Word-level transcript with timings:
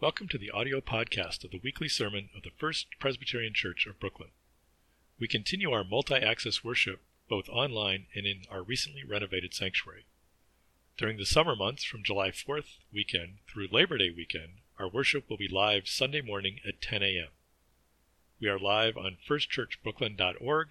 Welcome 0.00 0.28
to 0.28 0.38
the 0.38 0.50
audio 0.50 0.80
podcast 0.80 1.44
of 1.44 1.50
the 1.50 1.60
weekly 1.62 1.86
sermon 1.86 2.30
of 2.34 2.42
the 2.42 2.52
First 2.56 2.86
Presbyterian 2.98 3.52
Church 3.52 3.86
of 3.86 4.00
Brooklyn. 4.00 4.30
We 5.18 5.28
continue 5.28 5.72
our 5.72 5.84
multi 5.84 6.14
access 6.14 6.64
worship 6.64 7.02
both 7.28 7.50
online 7.50 8.06
and 8.14 8.24
in 8.24 8.44
our 8.50 8.62
recently 8.62 9.04
renovated 9.04 9.52
sanctuary. 9.52 10.06
During 10.96 11.18
the 11.18 11.26
summer 11.26 11.54
months 11.54 11.84
from 11.84 12.02
July 12.02 12.30
4th 12.30 12.78
weekend 12.90 13.40
through 13.46 13.68
Labor 13.70 13.98
Day 13.98 14.08
weekend, 14.08 14.62
our 14.78 14.88
worship 14.88 15.28
will 15.28 15.36
be 15.36 15.48
live 15.48 15.86
Sunday 15.86 16.22
morning 16.22 16.60
at 16.66 16.80
10 16.80 17.02
a.m. 17.02 17.28
We 18.40 18.48
are 18.48 18.58
live 18.58 18.96
on 18.96 19.18
firstchurchbrooklyn.org 19.28 20.68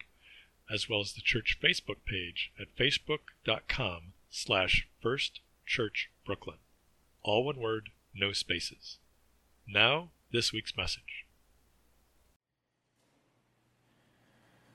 as 0.71 0.89
well 0.89 1.01
as 1.01 1.13
the 1.13 1.21
church 1.21 1.59
Facebook 1.63 2.03
page 2.03 2.51
at 2.59 2.75
facebook.com 2.75 4.13
slash 4.31 4.87
firstchurchbrooklyn. 5.05 6.57
All 7.21 7.45
one 7.45 7.57
word, 7.57 7.89
no 8.15 8.33
spaces. 8.33 8.97
Now, 9.71 10.09
this 10.31 10.51
week's 10.51 10.75
message. 10.75 11.27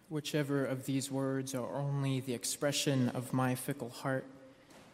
Whichever 0.08 0.64
of 0.64 0.86
these 0.86 1.10
words 1.10 1.52
are 1.52 1.80
only 1.80 2.20
the 2.20 2.32
expression 2.32 3.08
of 3.08 3.32
my 3.32 3.56
fickle 3.56 3.88
heart, 3.88 4.24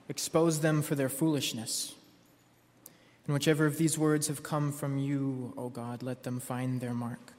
expose 0.09 0.61
them 0.61 0.80
for 0.80 0.95
their 0.95 1.11
foolishness. 1.11 1.95
And 3.27 3.34
whichever 3.34 3.66
of 3.66 3.77
these 3.77 3.98
words 3.98 4.28
have 4.28 4.42
come 4.42 4.73
from 4.73 4.97
you, 4.97 5.52
O 5.59 5.69
God, 5.69 6.03
let 6.03 6.23
them 6.23 6.41
find 6.41 6.80
their 6.80 6.95
mark. 6.95 7.34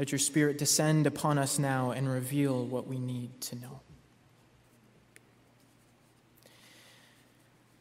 Let 0.00 0.10
your 0.10 0.18
Spirit 0.18 0.58
descend 0.58 1.06
upon 1.06 1.38
us 1.38 1.60
now 1.60 1.92
and 1.92 2.08
reveal 2.08 2.66
what 2.66 2.88
we 2.88 2.98
need 2.98 3.40
to 3.42 3.56
know. 3.56 3.80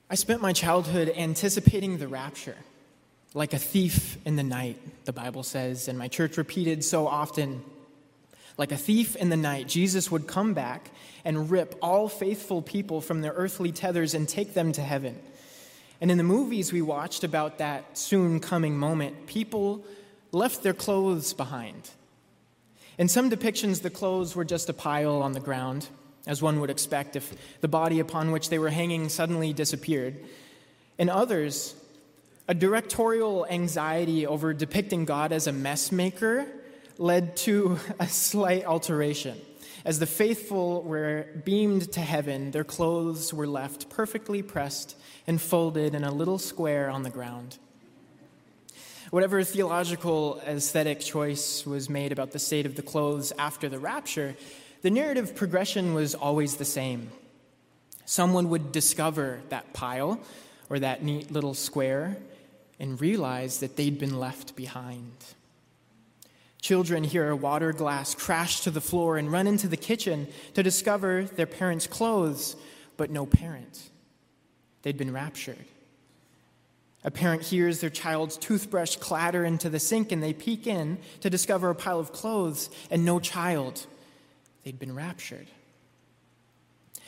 I 0.08 0.14
spent 0.14 0.40
my 0.40 0.54
childhood 0.54 1.12
anticipating 1.18 1.98
the 1.98 2.08
rapture 2.08 2.58
like 3.36 3.54
a 3.54 3.60
thief 3.60 4.18
in 4.26 4.38
the 4.38 4.44
night, 4.44 4.78
the 5.04 5.12
Bible 5.12 5.44
says, 5.44 5.90
and 5.90 6.00
my 6.00 6.08
church 6.08 6.38
repeated 6.38 6.84
so 6.86 7.06
often. 7.06 7.62
Like 8.58 8.72
a 8.72 8.78
thief 8.78 9.18
in 9.18 9.28
the 9.28 9.36
night, 9.36 9.68
Jesus 9.68 10.10
would 10.10 10.26
come 10.26 10.54
back 10.54 10.90
and 11.26 11.52
rip 11.52 11.76
all 11.82 12.08
faithful 12.08 12.62
people 12.62 13.02
from 13.02 13.22
their 13.22 13.34
earthly 13.34 13.74
tethers 13.74 14.14
and 14.14 14.28
take 14.28 14.54
them 14.54 14.72
to 14.72 14.82
heaven. 14.82 15.20
And 16.00 16.10
in 16.10 16.18
the 16.18 16.24
movies 16.24 16.72
we 16.72 16.82
watched 16.82 17.26
about 17.26 17.58
that 17.58 17.98
soon 17.98 18.40
coming 18.40 18.78
moment, 18.78 19.28
people 19.28 19.84
left 20.32 20.64
their 20.64 20.74
clothes 20.74 21.34
behind. 21.34 21.90
In 22.98 23.10
some 23.10 23.30
depictions, 23.30 23.82
the 23.82 23.90
clothes 23.90 24.34
were 24.34 24.46
just 24.46 24.70
a 24.70 24.74
pile 24.74 25.22
on 25.22 25.34
the 25.34 25.42
ground, 25.42 25.90
as 26.26 26.42
one 26.42 26.62
would 26.62 26.70
expect 26.70 27.18
if 27.18 27.34
the 27.60 27.68
body 27.68 28.00
upon 28.00 28.32
which 28.32 28.48
they 28.48 28.60
were 28.60 28.70
hanging 28.70 29.10
suddenly 29.10 29.52
disappeared. 29.52 30.16
In 30.98 31.10
others, 31.10 31.76
a 32.48 32.54
directorial 32.54 33.46
anxiety 33.50 34.28
over 34.28 34.54
depicting 34.54 35.06
God 35.06 35.32
as 35.32 35.48
a 35.48 35.52
messmaker 35.52 36.48
led 36.98 37.36
to 37.38 37.80
a 38.00 38.08
slight 38.08 38.66
alteration. 38.66 39.40
As 39.84 40.00
the 40.00 40.06
faithful 40.06 40.82
were 40.84 41.28
beamed 41.44 41.92
to 41.94 42.02
heaven, 42.02 42.52
their 42.52 42.64
clothes 42.64 43.34
were 43.34 43.48
left 43.48 43.90
perfectly 43.90 44.42
pressed 44.42 44.98
and 45.28 45.40
folded 45.40 45.94
in 45.94 46.04
a 46.04 46.12
little 46.12 46.40
square 46.40 46.90
on 46.90 47.04
the 47.04 47.10
ground. 47.10 47.58
Whatever 49.12 49.44
theological 49.44 50.42
aesthetic 50.48 51.00
choice 51.00 51.66
was 51.66 51.90
made 51.90 52.12
about 52.12 52.32
the 52.32 52.40
state 52.40 52.66
of 52.66 52.76
the 52.76 52.82
clothes 52.82 53.32
after 53.38 53.70
the 53.70 53.78
rapture, 53.78 54.36
the 54.82 54.90
narrative 54.90 55.36
progression 55.36 55.94
was 55.94 56.16
always 56.16 56.56
the 56.56 56.66
same. 56.66 57.12
Someone 58.06 58.50
would 58.50 58.72
discover 58.72 59.42
that 59.50 59.74
pile 59.74 60.20
or 60.70 60.80
that 60.80 61.04
neat 61.04 61.32
little 61.32 61.54
square 61.54 62.18
and 62.80 63.00
realize 63.00 63.60
that 63.60 63.76
they'd 63.76 64.00
been 64.00 64.20
left 64.20 64.56
behind. 64.56 65.14
Children 66.62 67.04
hear 67.04 67.30
a 67.30 67.36
water 67.36 67.74
glass 67.74 68.16
crash 68.16 68.62
to 68.62 68.72
the 68.72 68.82
floor 68.82 69.18
and 69.18 69.32
run 69.32 69.48
into 69.48 69.68
the 69.68 69.78
kitchen 69.78 70.28
to 70.56 70.64
discover 70.64 71.24
their 71.24 71.46
parents' 71.46 71.88
clothes, 71.88 72.56
but 72.98 73.12
no 73.12 73.26
parent. 73.26 73.90
They'd 74.82 74.98
been 74.98 75.14
raptured. 75.14 75.66
A 77.04 77.12
parent 77.12 77.44
hears 77.44 77.82
their 77.82 77.92
child's 77.92 78.36
toothbrush 78.36 78.96
clatter 78.96 79.46
into 79.46 79.70
the 79.70 79.80
sink 79.80 80.12
and 80.12 80.24
they 80.24 80.34
peek 80.34 80.66
in 80.66 80.98
to 81.22 81.30
discover 81.30 81.70
a 81.70 81.76
pile 81.76 82.00
of 82.00 82.12
clothes 82.12 82.72
and 82.90 83.06
no 83.06 83.20
child. 83.20 83.86
They'd 84.64 84.80
been 84.80 84.96
raptured. 84.96 85.48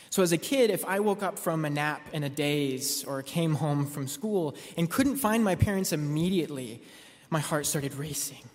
So, 0.09 0.23
as 0.23 0.31
a 0.31 0.37
kid, 0.37 0.69
if 0.69 0.85
I 0.85 0.99
woke 0.99 1.21
up 1.21 1.37
from 1.37 1.65
a 1.65 1.69
nap 1.69 2.01
in 2.13 2.23
a 2.23 2.29
daze 2.29 3.03
or 3.03 3.21
came 3.21 3.55
home 3.55 3.85
from 3.85 4.07
school 4.07 4.55
and 4.77 4.89
couldn't 4.89 5.17
find 5.17 5.43
my 5.43 5.55
parents 5.55 5.91
immediately, 5.91 6.81
my 7.29 7.39
heart 7.39 7.65
started 7.65 7.93
racing. 7.95 8.49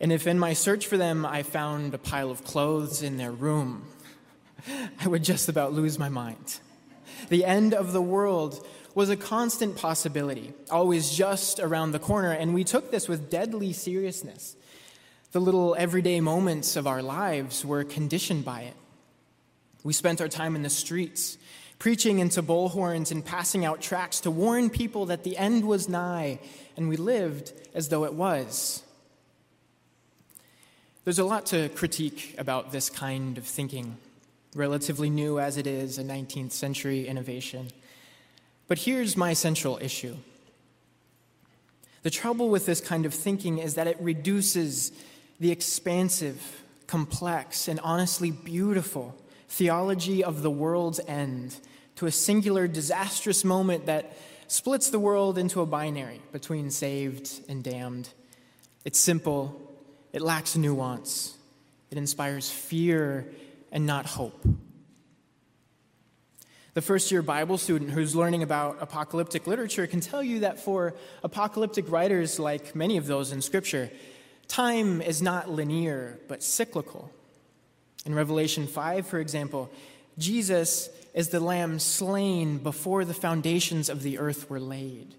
And 0.00 0.12
if 0.12 0.26
in 0.26 0.38
my 0.38 0.52
search 0.52 0.86
for 0.86 0.96
them 0.96 1.24
I 1.24 1.42
found 1.42 1.94
a 1.94 1.98
pile 1.98 2.30
of 2.30 2.44
clothes 2.44 3.02
in 3.02 3.16
their 3.16 3.32
room, 3.32 3.86
I 5.00 5.08
would 5.08 5.24
just 5.24 5.48
about 5.48 5.72
lose 5.72 5.98
my 5.98 6.08
mind. 6.08 6.60
The 7.28 7.44
end 7.44 7.74
of 7.74 7.92
the 7.92 8.02
world 8.02 8.66
was 8.94 9.10
a 9.10 9.16
constant 9.16 9.76
possibility, 9.76 10.54
always 10.70 11.10
just 11.10 11.60
around 11.60 11.92
the 11.92 11.98
corner, 11.98 12.32
and 12.32 12.54
we 12.54 12.64
took 12.64 12.90
this 12.90 13.08
with 13.08 13.30
deadly 13.30 13.72
seriousness. 13.72 14.56
The 15.32 15.40
little 15.40 15.74
everyday 15.78 16.20
moments 16.20 16.76
of 16.76 16.86
our 16.86 17.02
lives 17.02 17.64
were 17.64 17.84
conditioned 17.84 18.44
by 18.44 18.62
it. 18.62 18.74
We 19.86 19.92
spent 19.92 20.20
our 20.20 20.26
time 20.26 20.56
in 20.56 20.62
the 20.62 20.68
streets, 20.68 21.38
preaching 21.78 22.18
into 22.18 22.42
bullhorns 22.42 23.12
and 23.12 23.24
passing 23.24 23.64
out 23.64 23.80
tracts 23.80 24.18
to 24.22 24.32
warn 24.32 24.68
people 24.68 25.06
that 25.06 25.22
the 25.22 25.36
end 25.36 25.64
was 25.64 25.88
nigh, 25.88 26.40
and 26.76 26.88
we 26.88 26.96
lived 26.96 27.52
as 27.72 27.88
though 27.88 28.04
it 28.04 28.12
was. 28.12 28.82
There's 31.04 31.20
a 31.20 31.24
lot 31.24 31.46
to 31.46 31.68
critique 31.68 32.34
about 32.36 32.72
this 32.72 32.90
kind 32.90 33.38
of 33.38 33.46
thinking, 33.46 33.96
relatively 34.56 35.08
new 35.08 35.38
as 35.38 35.56
it 35.56 35.68
is, 35.68 35.98
a 35.98 36.02
19th 36.02 36.50
century 36.50 37.06
innovation. 37.06 37.68
But 38.66 38.78
here's 38.78 39.16
my 39.16 39.34
central 39.34 39.78
issue. 39.80 40.16
The 42.02 42.10
trouble 42.10 42.48
with 42.48 42.66
this 42.66 42.80
kind 42.80 43.06
of 43.06 43.14
thinking 43.14 43.58
is 43.58 43.76
that 43.76 43.86
it 43.86 43.98
reduces 44.00 44.90
the 45.38 45.52
expansive, 45.52 46.64
complex, 46.88 47.68
and 47.68 47.78
honestly 47.84 48.32
beautiful 48.32 49.16
theology 49.48 50.22
of 50.24 50.42
the 50.42 50.50
world's 50.50 51.00
end 51.06 51.58
to 51.96 52.06
a 52.06 52.12
singular 52.12 52.68
disastrous 52.68 53.44
moment 53.44 53.86
that 53.86 54.16
splits 54.48 54.90
the 54.90 54.98
world 54.98 55.38
into 55.38 55.60
a 55.60 55.66
binary 55.66 56.20
between 56.32 56.70
saved 56.70 57.30
and 57.48 57.64
damned. 57.64 58.08
It's 58.84 58.98
simple, 58.98 59.60
it 60.12 60.22
lacks 60.22 60.56
nuance, 60.56 61.36
it 61.90 61.98
inspires 61.98 62.50
fear 62.50 63.26
and 63.72 63.86
not 63.86 64.06
hope. 64.06 64.46
The 66.74 66.82
first 66.82 67.10
year 67.10 67.22
Bible 67.22 67.56
student 67.56 67.90
who's 67.90 68.14
learning 68.14 68.42
about 68.42 68.76
apocalyptic 68.82 69.46
literature 69.46 69.86
can 69.86 70.00
tell 70.00 70.22
you 70.22 70.40
that 70.40 70.60
for 70.60 70.94
apocalyptic 71.24 71.90
writers, 71.90 72.38
like 72.38 72.76
many 72.76 72.98
of 72.98 73.06
those 73.06 73.32
in 73.32 73.40
Scripture, 73.40 73.90
time 74.46 75.00
is 75.00 75.22
not 75.22 75.48
linear 75.48 76.20
but 76.28 76.42
cyclical. 76.42 77.10
In 78.06 78.14
Revelation 78.14 78.68
5, 78.68 79.06
for 79.06 79.18
example, 79.18 79.68
Jesus 80.16 80.88
is 81.12 81.30
the 81.30 81.40
lamb 81.40 81.80
slain 81.80 82.58
before 82.58 83.04
the 83.04 83.12
foundations 83.12 83.88
of 83.88 84.02
the 84.02 84.18
earth 84.18 84.48
were 84.48 84.60
laid. 84.60 85.16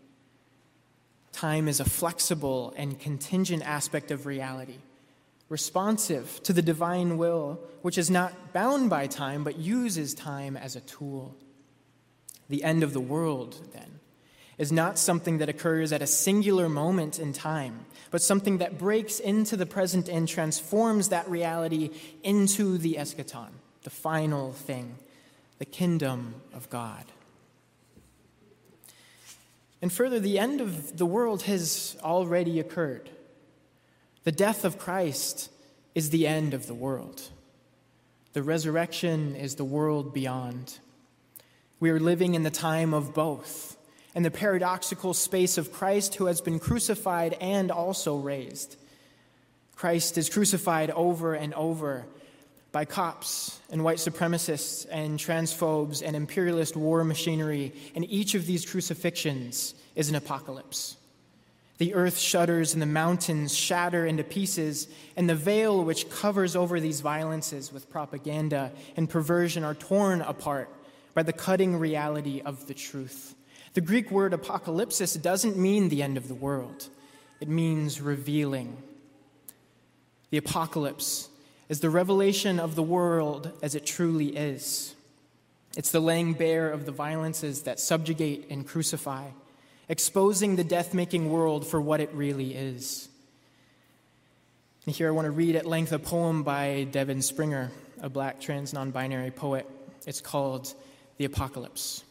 Time 1.33 1.67
is 1.67 1.81
a 1.81 1.85
flexible 1.85 2.73
and 2.77 2.97
contingent 2.97 3.61
aspect 3.63 4.09
of 4.09 4.25
reality, 4.25 4.77
responsive 5.49 6.41
to 6.43 6.53
the 6.53 6.61
divine 6.61 7.17
will, 7.17 7.59
which 7.81 7.97
is 7.97 8.09
not 8.09 8.53
bound 8.53 8.89
by 8.89 9.05
time 9.05 9.43
but 9.43 9.59
uses 9.59 10.13
time 10.13 10.55
as 10.55 10.75
a 10.75 10.81
tool. 10.81 11.35
The 12.49 12.63
end 12.63 12.83
of 12.83 12.93
the 12.93 13.01
world, 13.01 13.69
then, 13.73 13.99
is 14.57 14.71
not 14.71 14.97
something 14.97 15.37
that 15.37 15.49
occurs 15.49 15.91
at 15.91 16.01
a 16.01 16.07
singular 16.07 16.67
moment 16.67 17.19
in 17.19 17.31
time, 17.31 17.85
but 18.09 18.21
something 18.21 18.57
that 18.57 18.77
breaks 18.77 19.19
into 19.19 19.55
the 19.55 19.65
present 19.65 20.09
and 20.09 20.27
transforms 20.27 21.09
that 21.09 21.29
reality 21.29 21.91
into 22.23 22.77
the 22.77 22.95
eschaton, 22.95 23.49
the 23.83 23.89
final 23.89 24.51
thing, 24.53 24.97
the 25.59 25.65
kingdom 25.65 26.35
of 26.53 26.69
God. 26.69 27.05
And 29.81 29.93
further, 29.93 30.19
the 30.19 30.39
end 30.39 30.59
of 30.59 30.97
the 30.97 31.05
world 31.05 31.43
has 31.43 31.95
already 32.01 32.59
occurred. 32.59 33.11
The 34.23 34.31
death 34.31 34.65
of 34.65 34.79
Christ 34.79 35.51
is 35.93 36.09
the 36.09 36.25
end 36.25 36.55
of 36.55 36.65
the 36.65 36.73
world. 36.73 37.29
The 38.33 38.41
resurrection 38.41 39.35
is 39.35 39.55
the 39.55 39.63
world 39.63 40.13
beyond. 40.13 40.79
We 41.79 41.91
are 41.91 41.99
living 41.99 42.33
in 42.33 42.41
the 42.41 42.49
time 42.49 42.93
of 42.93 43.13
both 43.13 43.76
and 44.17 44.25
the 44.25 44.31
paradoxical 44.31 45.13
space 45.13 45.59
of 45.59 45.71
Christ 45.71 46.15
who 46.15 46.25
has 46.25 46.41
been 46.41 46.57
crucified 46.57 47.37
and 47.39 47.69
also 47.69 48.17
raised. 48.17 48.75
Christ 49.75 50.17
is 50.17 50.27
crucified 50.27 50.89
over 50.89 51.35
and 51.35 51.53
over, 51.53 52.07
by 52.71 52.83
cops 52.83 53.59
and 53.69 53.83
white 53.83 53.99
supremacists 53.99 54.87
and 54.89 55.19
transphobes 55.19 56.01
and 56.03 56.15
imperialist 56.15 56.75
war 56.75 57.03
machinery, 57.03 57.71
and 57.93 58.09
each 58.09 58.33
of 58.33 58.47
these 58.47 58.65
crucifixions 58.65 59.75
is 59.93 60.09
an 60.09 60.15
apocalypse. 60.15 60.97
The 61.77 61.93
earth 61.93 62.17
shudders 62.17 62.73
and 62.73 62.81
the 62.81 62.87
mountains 62.87 63.55
shatter 63.55 64.07
into 64.07 64.23
pieces, 64.23 64.87
and 65.15 65.29
the 65.29 65.35
veil 65.35 65.85
which 65.85 66.09
covers 66.09 66.55
over 66.55 66.79
these 66.79 67.01
violences 67.01 67.71
with 67.71 67.87
propaganda 67.91 68.71
and 68.95 69.07
perversion 69.07 69.63
are 69.63 69.75
torn 69.75 70.21
apart 70.21 70.73
by 71.13 71.21
the 71.21 71.33
cutting 71.33 71.77
reality 71.77 72.41
of 72.43 72.65
the 72.65 72.73
truth. 72.73 73.35
The 73.73 73.81
Greek 73.81 74.09
word 74.11 74.33
apocalypsis 74.33 75.21
doesn't 75.21 75.57
mean 75.57 75.89
the 75.89 76.01
end 76.01 76.17
of 76.17 76.27
the 76.27 76.35
world, 76.35 76.89
it 77.39 77.47
means 77.47 78.01
revealing. 78.01 78.77
The 80.29 80.37
apocalypse 80.37 81.29
is 81.69 81.79
the 81.79 81.89
revelation 81.89 82.59
of 82.59 82.75
the 82.75 82.83
world 82.83 83.51
as 83.61 83.75
it 83.75 83.85
truly 83.85 84.35
is. 84.35 84.95
It's 85.77 85.91
the 85.91 85.99
laying 85.99 86.33
bare 86.33 86.71
of 86.71 86.85
the 86.85 86.91
violences 86.91 87.63
that 87.63 87.79
subjugate 87.79 88.47
and 88.49 88.67
crucify, 88.67 89.27
exposing 89.87 90.55
the 90.55 90.63
death 90.63 90.93
making 90.93 91.29
world 91.29 91.67
for 91.67 91.79
what 91.79 92.01
it 92.01 92.09
really 92.13 92.55
is. 92.55 93.09
And 94.85 94.95
here 94.95 95.09
I 95.09 95.11
want 95.11 95.25
to 95.25 95.31
read 95.31 95.55
at 95.55 95.65
length 95.65 95.91
a 95.91 95.99
poem 95.99 96.43
by 96.43 96.87
Devin 96.91 97.21
Springer, 97.21 97.71
a 98.01 98.09
black 98.09 98.39
trans 98.39 98.73
non 98.73 98.91
binary 98.91 99.31
poet. 99.31 99.69
It's 100.05 100.21
called 100.21 100.73
The 101.17 101.25
Apocalypse. 101.25 102.03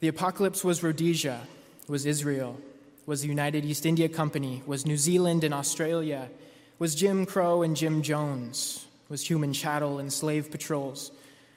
The 0.00 0.08
apocalypse 0.08 0.62
was 0.62 0.84
Rhodesia, 0.84 1.40
was 1.88 2.06
Israel, 2.06 2.56
was 3.04 3.22
the 3.22 3.28
United 3.28 3.64
East 3.64 3.84
India 3.84 4.08
Company, 4.08 4.62
was 4.64 4.86
New 4.86 4.96
Zealand 4.96 5.42
and 5.42 5.52
Australia, 5.52 6.30
was 6.78 6.94
Jim 6.94 7.26
Crow 7.26 7.62
and 7.62 7.76
Jim 7.76 8.02
Jones, 8.02 8.86
was 9.08 9.26
human 9.26 9.52
chattel 9.52 9.98
and 9.98 10.12
slave 10.12 10.52
patrols, 10.52 11.10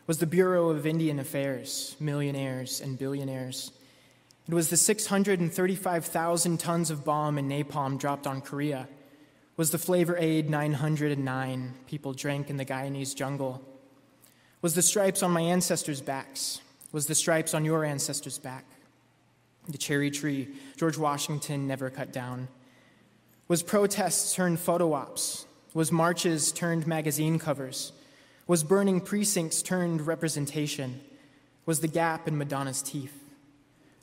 was 0.07 0.17
the 0.17 0.25
Bureau 0.25 0.69
of 0.69 0.88
Indian 0.88 1.19
Affairs, 1.19 1.95
millionaires 1.99 2.81
and 2.81 2.97
billionaires. 2.97 3.71
It 4.47 4.55
was 4.55 4.71
the 4.71 4.77
635,000 4.77 6.59
tons 6.59 6.89
of 6.89 7.05
bomb 7.05 7.38
and 7.38 7.51
napalm 7.51 7.99
dropped 7.99 8.25
on 8.25 8.41
Korea. 8.41 8.88
Was 9.55 9.69
the 9.69 9.77
Flavor 9.77 10.17
Aid 10.17 10.49
909 10.49 11.73
people 11.85 12.13
drank 12.13 12.49
in 12.49 12.57
the 12.57 12.65
Guyanese 12.65 13.15
jungle. 13.15 13.63
Was 14.63 14.73
the 14.73 14.81
stripes 14.81 15.21
on 15.21 15.29
my 15.29 15.41
ancestors' 15.41 16.01
backs 16.01 16.59
was 16.91 17.07
the 17.07 17.15
stripes 17.15 17.53
on 17.53 17.65
your 17.65 17.85
ancestors' 17.85 18.38
back, 18.38 18.65
the 19.67 19.77
cherry 19.77 20.11
tree 20.11 20.49
George 20.77 20.97
Washington 20.97 21.67
never 21.67 21.89
cut 21.89 22.11
down. 22.11 22.47
Was 23.47 23.63
protests 23.63 24.33
turned 24.35 24.59
photo 24.59 24.93
ops? 24.93 25.45
Was 25.73 25.91
marches 25.91 26.51
turned 26.51 26.88
magazine 26.88 27.39
covers? 27.39 27.93
Was 28.47 28.63
burning 28.63 28.99
precincts 28.99 29.61
turned 29.61 30.05
representation? 30.07 30.99
Was 31.65 31.79
the 31.79 31.88
gap 31.88 32.27
in 32.27 32.38
Madonna's 32.38 32.81
teeth? 32.81 33.23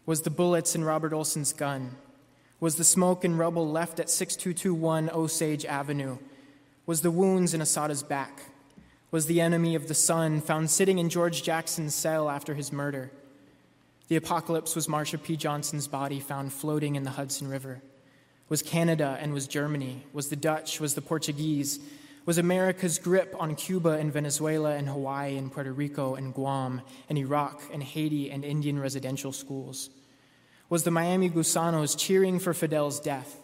Was 0.07 0.23
the 0.23 0.31
bullets 0.31 0.75
in 0.75 0.85
Robert 0.85 1.13
Olsen's 1.13 1.53
gun? 1.53 1.97
Was 2.61 2.77
the 2.77 2.85
smoke 2.85 3.25
and 3.25 3.39
rubble 3.39 3.69
left 3.71 4.01
at 4.01 4.09
6221 4.09 5.11
Osage 5.11 5.65
Avenue? 5.65 6.19
Was 6.87 7.03
the 7.03 7.11
wounds 7.11 7.53
in 7.53 7.61
Assata's 7.61 8.03
back? 8.03 8.41
Was 9.11 9.27
the 9.27 9.41
enemy 9.41 9.75
of 9.75 9.89
the 9.89 9.95
sun, 9.95 10.41
found 10.41 10.71
sitting 10.71 10.99
in 10.99 11.09
George 11.09 11.43
Jackson's 11.43 11.95
cell 11.95 12.29
after 12.29 12.55
his 12.55 12.73
murder. 12.73 13.11
The 14.09 14.17
apocalypse 14.17 14.75
was 14.75 14.87
Marsha 14.87 15.23
P. 15.23 15.37
Johnson's 15.37 15.89
body 15.89 16.21
found 16.21 16.53
floating 16.53 16.97
in 16.97 17.03
the 17.03 17.11
Hudson 17.11 17.49
River. 17.49 17.81
Was 18.49 18.63
Canada 18.63 19.19
and 19.21 19.35
was 19.35 19.47
Germany? 19.47 20.05
Was 20.13 20.29
the 20.29 20.37
Dutch? 20.37 20.81
Was 20.81 20.95
the 20.95 21.03
Portuguese? 21.03 21.79
Was 22.25 22.39
America's 22.39 22.99
grip 22.99 23.35
on 23.39 23.55
Cuba 23.55 23.91
and 23.91 24.13
Venezuela 24.13 24.75
and 24.75 24.89
Hawaii 24.89 25.37
and 25.37 25.51
Puerto 25.51 25.73
Rico 25.73 26.15
and 26.15 26.35
Guam 26.35 26.83
and 27.09 27.17
Iraq 27.17 27.63
and 27.73 27.83
Haiti 27.83 28.31
and 28.31 28.45
Indian 28.45 28.79
residential 28.79 29.33
schools? 29.33 29.89
Was 30.69 30.83
the 30.83 30.91
Miami 30.91 31.31
Gusanos 31.31 31.97
cheering 31.99 32.39
for 32.39 32.53
Fidel's 32.53 33.01
death? 33.01 33.41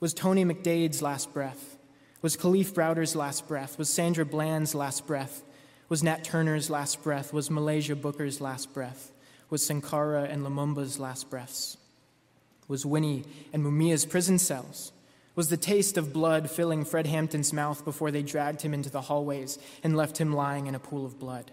Was 0.00 0.14
Tony 0.14 0.44
McDade's 0.44 1.02
last 1.02 1.32
breath? 1.34 1.75
Was 2.22 2.36
Kalief 2.36 2.72
Browder's 2.72 3.14
last 3.14 3.46
breath? 3.46 3.78
Was 3.78 3.90
Sandra 3.90 4.24
Bland's 4.24 4.74
last 4.74 5.06
breath? 5.06 5.42
Was 5.88 6.02
Nat 6.02 6.24
Turner's 6.24 6.70
last 6.70 7.02
breath? 7.02 7.32
Was 7.32 7.48
Muhlaysia 7.48 8.00
Booker's 8.00 8.40
last 8.40 8.72
breath? 8.72 9.12
Was 9.50 9.64
Sankara 9.64 10.24
and 10.24 10.42
Lumumba's 10.44 10.98
last 10.98 11.30
breaths? 11.30 11.76
Was 12.68 12.84
Winnie 12.84 13.24
and 13.52 13.62
Mumia's 13.62 14.04
prison 14.04 14.38
cells? 14.38 14.92
Was 15.36 15.50
the 15.50 15.56
taste 15.58 15.98
of 15.98 16.14
blood 16.14 16.50
filling 16.50 16.84
Fred 16.84 17.06
Hampton's 17.06 17.52
mouth 17.52 17.84
before 17.84 18.10
they 18.10 18.22
dragged 18.22 18.62
him 18.62 18.72
into 18.72 18.90
the 18.90 19.02
hallways 19.02 19.58
and 19.84 19.96
left 19.96 20.16
him 20.16 20.32
lying 20.34 20.66
in 20.66 20.74
a 20.74 20.80
pool 20.80 21.04
of 21.04 21.18
blood? 21.18 21.52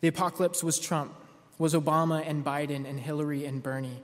The 0.00 0.08
apocalypse 0.08 0.64
was 0.64 0.80
Trump, 0.80 1.12
was 1.58 1.74
Obama 1.74 2.26
and 2.26 2.44
Biden 2.44 2.88
and 2.88 2.98
Hillary 2.98 3.44
and 3.44 3.62
Bernie, 3.62 4.02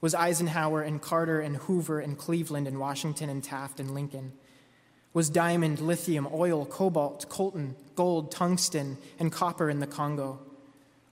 was 0.00 0.14
Eisenhower 0.14 0.82
and 0.82 1.02
Carter 1.02 1.40
and 1.40 1.56
Hoover 1.56 1.98
and 1.98 2.16
Cleveland 2.16 2.68
and 2.68 2.78
Washington 2.78 3.28
and 3.28 3.42
Taft 3.42 3.80
and 3.80 3.92
Lincoln 3.92 4.32
was 5.14 5.28
diamond, 5.28 5.80
lithium, 5.80 6.26
oil, 6.32 6.64
cobalt, 6.64 7.28
coltan, 7.28 7.74
gold, 7.94 8.30
tungsten, 8.30 8.96
and 9.18 9.30
copper 9.30 9.68
in 9.68 9.80
the 9.80 9.86
Congo? 9.86 10.38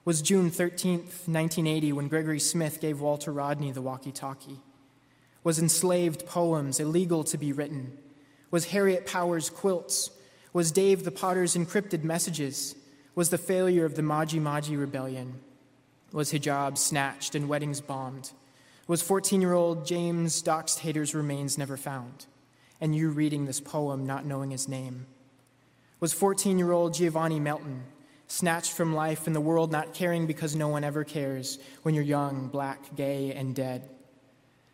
Was 0.03 0.21
June 0.21 0.49
13, 0.49 0.97
1980, 0.99 1.93
when 1.93 2.07
Gregory 2.07 2.39
Smith 2.39 2.81
gave 2.81 3.01
Walter 3.01 3.31
Rodney 3.31 3.71
the 3.71 3.81
walkie 3.81 4.11
talkie? 4.11 4.59
Was 5.43 5.59
enslaved 5.59 6.25
poems 6.25 6.79
illegal 6.79 7.23
to 7.25 7.37
be 7.37 7.53
written? 7.53 7.97
Was 8.49 8.65
Harriet 8.65 9.05
Powers' 9.05 9.49
quilts? 9.49 10.09
Was 10.53 10.71
Dave 10.71 11.03
the 11.03 11.11
Potter's 11.11 11.55
encrypted 11.55 12.03
messages? 12.03 12.75
Was 13.13 13.29
the 13.29 13.37
failure 13.37 13.85
of 13.85 13.95
the 13.95 14.01
Maji 14.01 14.41
Maji 14.41 14.79
rebellion? 14.79 15.39
Was 16.11 16.33
hijab 16.33 16.77
snatched 16.77 17.35
and 17.35 17.47
weddings 17.47 17.79
bombed? 17.79 18.31
Was 18.87 19.01
14 19.01 19.41
year 19.41 19.53
old 19.53 19.85
James 19.85 20.41
Doxed 20.41 20.79
Hader's 20.79 21.15
remains 21.15 21.57
never 21.57 21.77
found? 21.77 22.25
And 22.81 22.95
you 22.95 23.09
reading 23.09 23.45
this 23.45 23.61
poem 23.61 24.05
not 24.07 24.25
knowing 24.25 24.49
his 24.51 24.67
name? 24.67 25.05
Was 25.99 26.13
14 26.13 26.57
year 26.57 26.71
old 26.71 26.95
Giovanni 26.95 27.39
Melton 27.39 27.83
snatched 28.27 28.71
from 28.71 28.95
life 28.95 29.27
in 29.27 29.33
the 29.33 29.39
world 29.39 29.71
not 29.71 29.93
caring 29.93 30.25
because 30.25 30.55
no 30.55 30.67
one 30.67 30.83
ever 30.83 31.03
cares 31.03 31.59
when 31.83 31.93
you're 31.93 32.03
young, 32.03 32.47
black, 32.47 32.95
gay, 32.95 33.33
and 33.33 33.53
dead? 33.53 33.87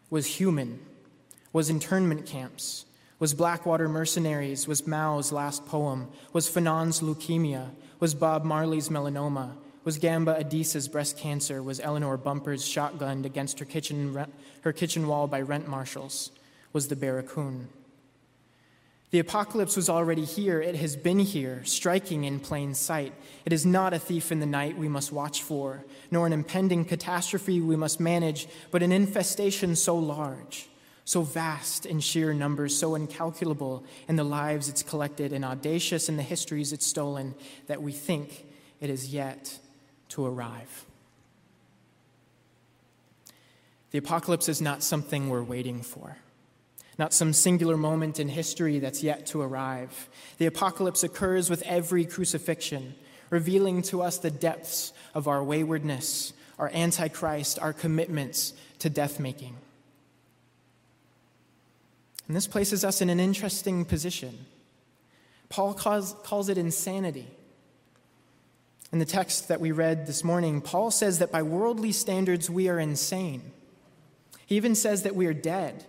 Was 0.09 0.25
human? 0.25 0.79
Was 1.51 1.69
internment 1.69 2.25
camps? 2.25 2.85
Was 3.19 3.33
Blackwater 3.33 3.89
Mercenaries? 3.89 4.67
Was 4.67 4.87
Mao's 4.87 5.31
last 5.31 5.65
poem? 5.65 6.07
Was 6.31 6.47
Fanon's 6.47 7.01
leukemia? 7.01 7.71
Was 7.99 8.13
Bob 8.13 8.45
Marley's 8.45 8.89
melanoma? 8.89 9.51
Was 9.83 9.97
Gamba 9.97 10.35
Adisa's 10.39 10.87
breast 10.87 11.17
cancer? 11.17 11.63
Was 11.63 11.79
Eleanor 11.79 12.17
Bumpurs' 12.17 12.63
shotgunned 12.63 13.25
against 13.25 13.59
her 13.59 13.65
kitchen, 13.65 14.27
her 14.61 14.71
kitchen 14.71 15.07
wall 15.07 15.27
by 15.27 15.41
rent 15.41 15.67
marshals? 15.67 16.31
Was 16.73 16.87
the 16.89 16.95
barracoon? 16.95 17.69
The 19.09 19.19
apocalypse 19.19 19.77
was 19.77 19.87
already 19.87 20.25
here. 20.25 20.61
It 20.61 20.75
has 20.75 20.97
been 20.97 21.19
here, 21.19 21.63
striking 21.63 22.25
in 22.25 22.41
plain 22.41 22.73
sight. 22.73 23.13
It 23.45 23.53
is 23.53 23.65
not 23.65 23.93
a 23.93 23.99
thief 23.99 24.33
in 24.33 24.41
the 24.41 24.45
night 24.45 24.77
we 24.77 24.89
must 24.89 25.13
watch 25.13 25.41
for, 25.41 25.85
nor 26.11 26.27
an 26.27 26.33
impending 26.33 26.83
catastrophe 26.83 27.61
we 27.61 27.77
must 27.77 28.01
manage, 28.01 28.47
but 28.69 28.83
an 28.83 28.91
infestation 28.91 29.77
so 29.77 29.95
large, 29.95 30.67
so 31.05 31.21
vast 31.21 31.85
in 31.85 32.01
sheer 32.01 32.33
numbers, 32.33 32.77
so 32.77 32.95
incalculable 32.95 33.85
in 34.09 34.17
the 34.17 34.25
lives 34.25 34.67
it's 34.67 34.83
collected, 34.83 35.31
and 35.31 35.45
audacious 35.45 36.09
in 36.09 36.17
the 36.17 36.23
histories 36.23 36.73
it's 36.73 36.85
stolen, 36.85 37.33
that 37.67 37.81
we 37.81 37.93
think 37.93 38.45
it 38.81 38.89
is 38.89 39.13
yet 39.13 39.57
to 40.09 40.25
arrive. 40.25 40.85
The 43.91 43.99
apocalypse 43.99 44.49
is 44.49 44.61
not 44.61 44.83
something 44.83 45.29
we're 45.29 45.43
waiting 45.43 45.81
for 45.81 46.17
not 46.97 47.13
some 47.13 47.33
singular 47.33 47.77
moment 47.77 48.19
in 48.19 48.29
history 48.29 48.79
that's 48.79 49.03
yet 49.03 49.25
to 49.27 49.41
arrive. 49.41 50.09
The 50.37 50.47
apocalypse 50.47 51.03
occurs 51.03 51.49
with 51.49 51.61
every 51.63 52.05
crucifixion, 52.05 52.95
revealing 53.29 53.81
to 53.83 54.01
us 54.01 54.17
the 54.17 54.31
depths 54.31 54.93
of 55.13 55.27
our 55.27 55.43
waywardness, 55.43 56.33
our 56.57 56.71
antichrist, 56.73 57.59
our 57.59 57.73
commitments 57.73 58.53
to 58.79 58.89
death 58.89 59.19
making. 59.19 59.55
And 62.27 62.35
this 62.35 62.47
places 62.47 62.83
us 62.83 63.01
in 63.01 63.09
an 63.09 63.19
interesting 63.19 63.85
position. 63.85 64.45
Paul 65.49 65.73
calls, 65.73 66.15
calls 66.23 66.49
it 66.49 66.57
insanity. 66.57 67.27
In 68.91 68.99
the 68.99 69.05
text 69.05 69.47
that 69.49 69.61
we 69.61 69.71
read 69.71 70.07
this 70.07 70.23
morning, 70.23 70.61
Paul 70.61 70.91
says 70.91 71.19
that 71.19 71.31
by 71.31 71.43
worldly 71.43 71.91
standards 71.91 72.49
we 72.49 72.69
are 72.69 72.79
insane. 72.79 73.51
He 74.45 74.55
even 74.55 74.75
says 74.75 75.03
that 75.03 75.15
we 75.15 75.25
are 75.25 75.33
dead. 75.33 75.85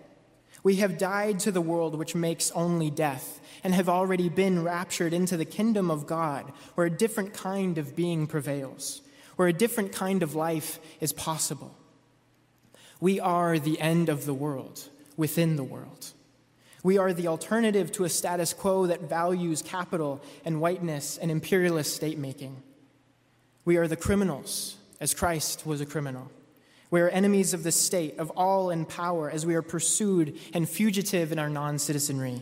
We 0.63 0.77
have 0.77 0.97
died 0.97 1.39
to 1.41 1.51
the 1.51 1.61
world 1.61 1.95
which 1.95 2.15
makes 2.15 2.51
only 2.51 2.89
death, 2.89 3.39
and 3.63 3.73
have 3.73 3.89
already 3.89 4.29
been 4.29 4.63
raptured 4.63 5.13
into 5.13 5.37
the 5.37 5.45
kingdom 5.45 5.91
of 5.91 6.07
God, 6.07 6.51
where 6.75 6.87
a 6.87 6.91
different 6.91 7.33
kind 7.33 7.77
of 7.77 7.95
being 7.95 8.27
prevails, 8.27 9.01
where 9.35 9.47
a 9.47 9.53
different 9.53 9.91
kind 9.91 10.23
of 10.23 10.35
life 10.35 10.79
is 10.99 11.13
possible. 11.13 11.75
We 12.99 13.19
are 13.19 13.59
the 13.59 13.79
end 13.79 14.09
of 14.09 14.25
the 14.25 14.33
world, 14.33 14.89
within 15.15 15.55
the 15.55 15.63
world. 15.63 16.13
We 16.83 16.97
are 16.97 17.11
the 17.11 17.27
alternative 17.27 17.91
to 17.93 18.05
a 18.05 18.09
status 18.09 18.53
quo 18.53 18.87
that 18.87 19.01
values 19.01 19.61
capital 19.61 20.21
and 20.45 20.61
whiteness 20.61 21.17
and 21.17 21.29
imperialist 21.29 21.93
state 21.93 22.17
making. 22.17 22.63
We 23.65 23.77
are 23.77 23.87
the 23.87 23.97
criminals, 23.97 24.77
as 25.01 25.13
Christ 25.13 25.65
was 25.65 25.81
a 25.81 25.85
criminal. 25.85 26.31
We 26.91 27.01
are 27.01 27.09
enemies 27.09 27.53
of 27.53 27.63
the 27.63 27.71
state, 27.71 28.17
of 28.17 28.31
all 28.31 28.71
in 28.71 28.85
power, 28.85 29.29
as 29.29 29.45
we 29.45 29.55
are 29.55 29.61
pursued 29.61 30.37
and 30.53 30.67
fugitive 30.67 31.31
in 31.31 31.39
our 31.39 31.49
non 31.49 31.77
citizenry. 31.77 32.41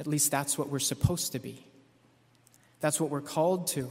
At 0.00 0.06
least 0.06 0.30
that's 0.30 0.58
what 0.58 0.68
we're 0.68 0.78
supposed 0.78 1.32
to 1.32 1.38
be. 1.38 1.64
That's 2.80 3.00
what 3.00 3.10
we're 3.10 3.20
called 3.20 3.68
to. 3.68 3.90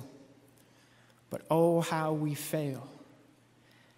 But 1.29 1.41
oh, 1.49 1.81
how 1.81 2.13
we 2.13 2.33
fail. 2.33 2.87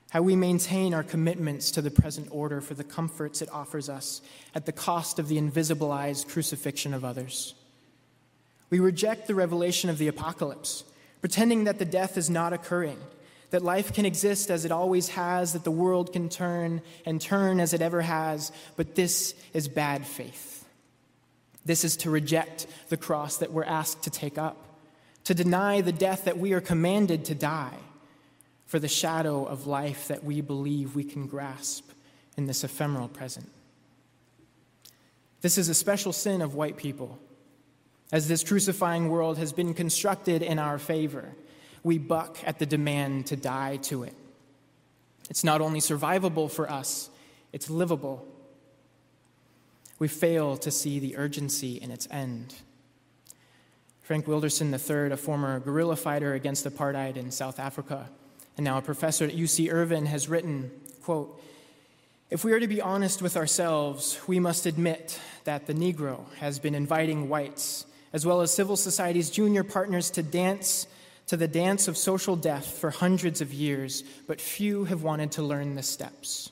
How 0.10 0.24
we 0.24 0.36
maintain 0.36 0.96
our 0.96 1.04
commitments 1.04 1.72
to 1.72 1.84
the 1.84 1.92
present 1.92 2.30
order 2.32 2.62
for 2.62 2.74
the 2.74 2.84
comforts 2.84 3.44
it 3.44 3.50
offers 3.52 3.90
us 3.90 4.22
at 4.56 4.66
the 4.66 4.72
cost 4.72 5.20
of 5.20 5.28
the 5.28 5.40
invisibilized 5.40 6.28
crucifixion 6.28 6.96
of 6.96 7.06
others. 7.06 7.54
We 8.72 8.80
reject 8.80 9.28
the 9.28 9.36
revelation 9.36 9.90
of 9.90 10.00
the 10.00 10.08
apocalypse, 10.08 10.84
pretending 11.22 11.66
that 11.66 11.78
the 11.78 11.86
death 11.86 12.18
is 12.18 12.30
not 12.30 12.54
occurring, 12.54 12.98
that 13.52 13.64
life 13.64 13.94
can 13.94 14.06
exist 14.06 14.52
as 14.52 14.66
it 14.66 14.72
always 14.72 15.10
has, 15.10 15.54
that 15.54 15.64
the 15.64 15.72
world 15.72 16.14
can 16.14 16.30
turn 16.30 16.82
and 17.06 17.20
turn 17.20 17.60
as 17.60 17.74
it 17.74 17.82
ever 17.82 18.02
has, 18.02 18.52
but 18.76 18.96
this 18.96 19.34
is 19.54 19.68
bad 19.68 20.06
faith. 20.06 20.66
This 21.66 21.84
is 21.84 21.98
to 21.98 22.10
reject 22.10 22.68
the 22.90 22.98
cross 22.98 23.38
that 23.38 23.52
we're 23.52 23.64
asked 23.64 24.04
to 24.04 24.10
take 24.10 24.38
up 24.38 24.70
to 25.30 25.36
deny 25.36 25.80
the 25.82 25.92
death 25.92 26.26
that 26.26 26.40
we 26.40 26.54
are 26.54 26.62
commanded 26.62 27.26
to 27.26 27.36
die 27.36 27.78
for 28.66 28.80
the 28.80 28.88
shadow 28.88 29.46
of 29.46 29.68
life 29.68 30.08
that 30.08 30.24
we 30.24 30.42
believe 30.42 30.96
we 30.96 31.04
can 31.04 31.28
grasp 31.28 31.88
in 32.36 32.48
this 32.48 32.64
ephemeral 32.64 33.08
present. 33.08 33.48
This 35.42 35.58
is 35.58 35.70
a 35.70 35.76
special 35.76 36.14
sin 36.14 36.42
of 36.42 36.56
white 36.56 36.78
people. 36.78 37.20
As 38.12 38.28
this 38.28 38.44
crucifying 38.44 39.10
world 39.10 39.38
has 39.38 39.54
been 39.54 39.76
constructed 39.76 40.42
in 40.42 40.58
our 40.58 40.80
favor, 40.80 41.36
we 41.84 41.98
buck 41.98 42.38
at 42.46 42.60
the 42.60 42.66
demand 42.66 43.28
to 43.28 43.36
die 43.36 43.78
to 43.78 44.04
it. 44.04 44.14
It's 45.30 45.44
not 45.44 45.62
only 45.62 45.80
survivable 45.80 46.50
for 46.50 46.70
us, 46.70 47.10
it's 47.54 47.70
livable. 47.70 48.26
We 50.00 50.08
fail 50.08 50.58
to 50.58 50.72
see 50.72 51.00
the 51.00 51.18
urgency 51.18 51.76
in 51.76 51.92
its 51.92 52.08
end. 52.10 52.56
Frank 54.02 54.28
Wilderson 54.28 54.74
III, 54.74 55.12
a 55.12 55.18
former 55.18 55.60
guerrilla 55.60 55.96
fighter 55.96 56.34
against 56.34 56.66
apartheid 56.66 57.16
in 57.16 57.30
South 57.30 57.60
Africa, 57.60 58.10
and 58.58 58.64
now 58.64 58.78
a 58.78 58.82
professor 58.82 59.26
at 59.26 59.36
UC 59.36 59.72
Irvine, 59.72 60.08
has 60.08 60.28
written, 60.28 60.72
quote, 61.04 61.40
if 62.30 62.44
we 62.44 62.52
are 62.52 62.60
to 62.60 62.68
be 62.68 62.82
honest 62.82 63.22
with 63.22 63.36
ourselves, 63.36 64.20
we 64.28 64.40
must 64.40 64.66
admit 64.66 65.20
that 65.44 65.68
the 65.68 65.74
Negro 65.74 66.32
has 66.36 66.60
been 66.60 66.76
inviting 66.76 67.28
whites, 67.28 67.86
as 68.14 68.26
well 68.26 68.42
as 68.42 68.54
civil 68.54 68.78
society's 68.78 69.30
junior 69.30 69.64
partners, 69.64 70.12
to 70.12 70.24
dance 70.24 70.88
to 71.30 71.38
the 71.38 71.48
dance 71.48 71.88
of 71.88 71.96
social 71.96 72.36
death 72.36 72.66
for 72.80 72.90
hundreds 72.90 73.40
of 73.40 73.54
years, 73.54 74.04
but 74.26 74.42
few 74.42 74.86
have 74.86 75.04
wanted 75.04 75.32
to 75.32 75.44
learn 75.44 75.76
the 75.76 75.84
steps. 75.84 76.50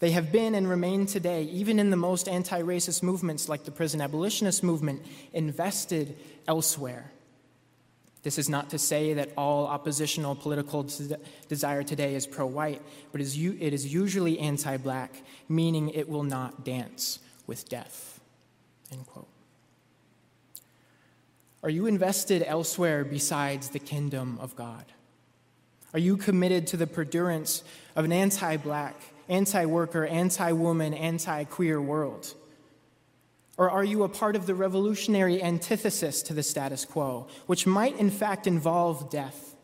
They 0.00 0.10
have 0.10 0.30
been 0.30 0.54
and 0.54 0.68
remain 0.68 1.06
today, 1.06 1.44
even 1.44 1.78
in 1.78 1.88
the 1.88 1.96
most 1.96 2.28
anti 2.28 2.60
racist 2.60 3.02
movements 3.02 3.48
like 3.48 3.64
the 3.64 3.70
prison 3.70 4.02
abolitionist 4.02 4.62
movement, 4.62 5.06
invested 5.32 6.14
elsewhere. 6.46 7.10
This 8.22 8.36
is 8.36 8.50
not 8.50 8.68
to 8.68 8.78
say 8.78 9.14
that 9.14 9.30
all 9.34 9.66
oppositional 9.66 10.34
political 10.34 10.86
desire 11.48 11.82
today 11.82 12.14
is 12.14 12.26
pro 12.26 12.44
white, 12.44 12.82
but 13.12 13.22
it 13.22 13.72
is 13.72 13.94
usually 13.94 14.38
anti 14.40 14.76
black, 14.76 15.22
meaning 15.48 15.88
it 15.88 16.06
will 16.06 16.24
not 16.24 16.66
dance 16.66 17.18
with 17.46 17.66
death. 17.70 18.20
End 18.92 19.06
quote. 19.06 19.39
Are 21.62 21.70
you 21.70 21.86
invested 21.86 22.42
elsewhere 22.46 23.04
besides 23.04 23.68
the 23.68 23.78
kingdom 23.78 24.38
of 24.40 24.56
God? 24.56 24.84
Are 25.92 25.98
you 25.98 26.16
committed 26.16 26.66
to 26.68 26.76
the 26.76 26.86
perdurance 26.86 27.62
of 27.96 28.04
an 28.04 28.12
anti 28.12 28.56
black, 28.56 28.94
anti 29.28 29.66
worker, 29.66 30.06
anti 30.06 30.52
woman, 30.52 30.94
anti 30.94 31.44
queer 31.44 31.80
world? 31.80 32.34
Or 33.58 33.70
are 33.70 33.84
you 33.84 34.04
a 34.04 34.08
part 34.08 34.36
of 34.36 34.46
the 34.46 34.54
revolutionary 34.54 35.42
antithesis 35.42 36.22
to 36.22 36.32
the 36.32 36.42
status 36.42 36.86
quo, 36.86 37.26
which 37.46 37.66
might 37.66 37.98
in 37.98 38.08
fact 38.08 38.46
involve 38.46 39.10
death, 39.10 39.54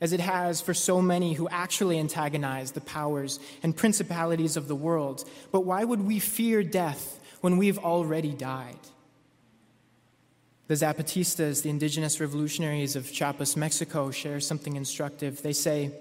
as 0.00 0.14
it 0.14 0.20
has 0.20 0.62
for 0.62 0.72
so 0.72 1.02
many 1.02 1.34
who 1.34 1.50
actually 1.50 1.98
antagonize 1.98 2.72
the 2.72 2.80
powers 2.80 3.38
and 3.62 3.76
principalities 3.76 4.56
of 4.56 4.68
the 4.68 4.74
world? 4.74 5.28
But 5.50 5.66
why 5.66 5.84
would 5.84 6.00
we 6.00 6.18
fear 6.18 6.62
death 6.62 7.20
when 7.42 7.58
we've 7.58 7.78
already 7.78 8.32
died? 8.32 8.78
The 10.72 10.86
Zapatistas, 10.86 11.62
the 11.62 11.68
indigenous 11.68 12.18
revolutionaries 12.18 12.96
of 12.96 13.12
Chiapas, 13.12 13.58
Mexico, 13.58 14.10
share 14.10 14.40
something 14.40 14.74
instructive. 14.74 15.42
They 15.42 15.52
say, 15.52 15.92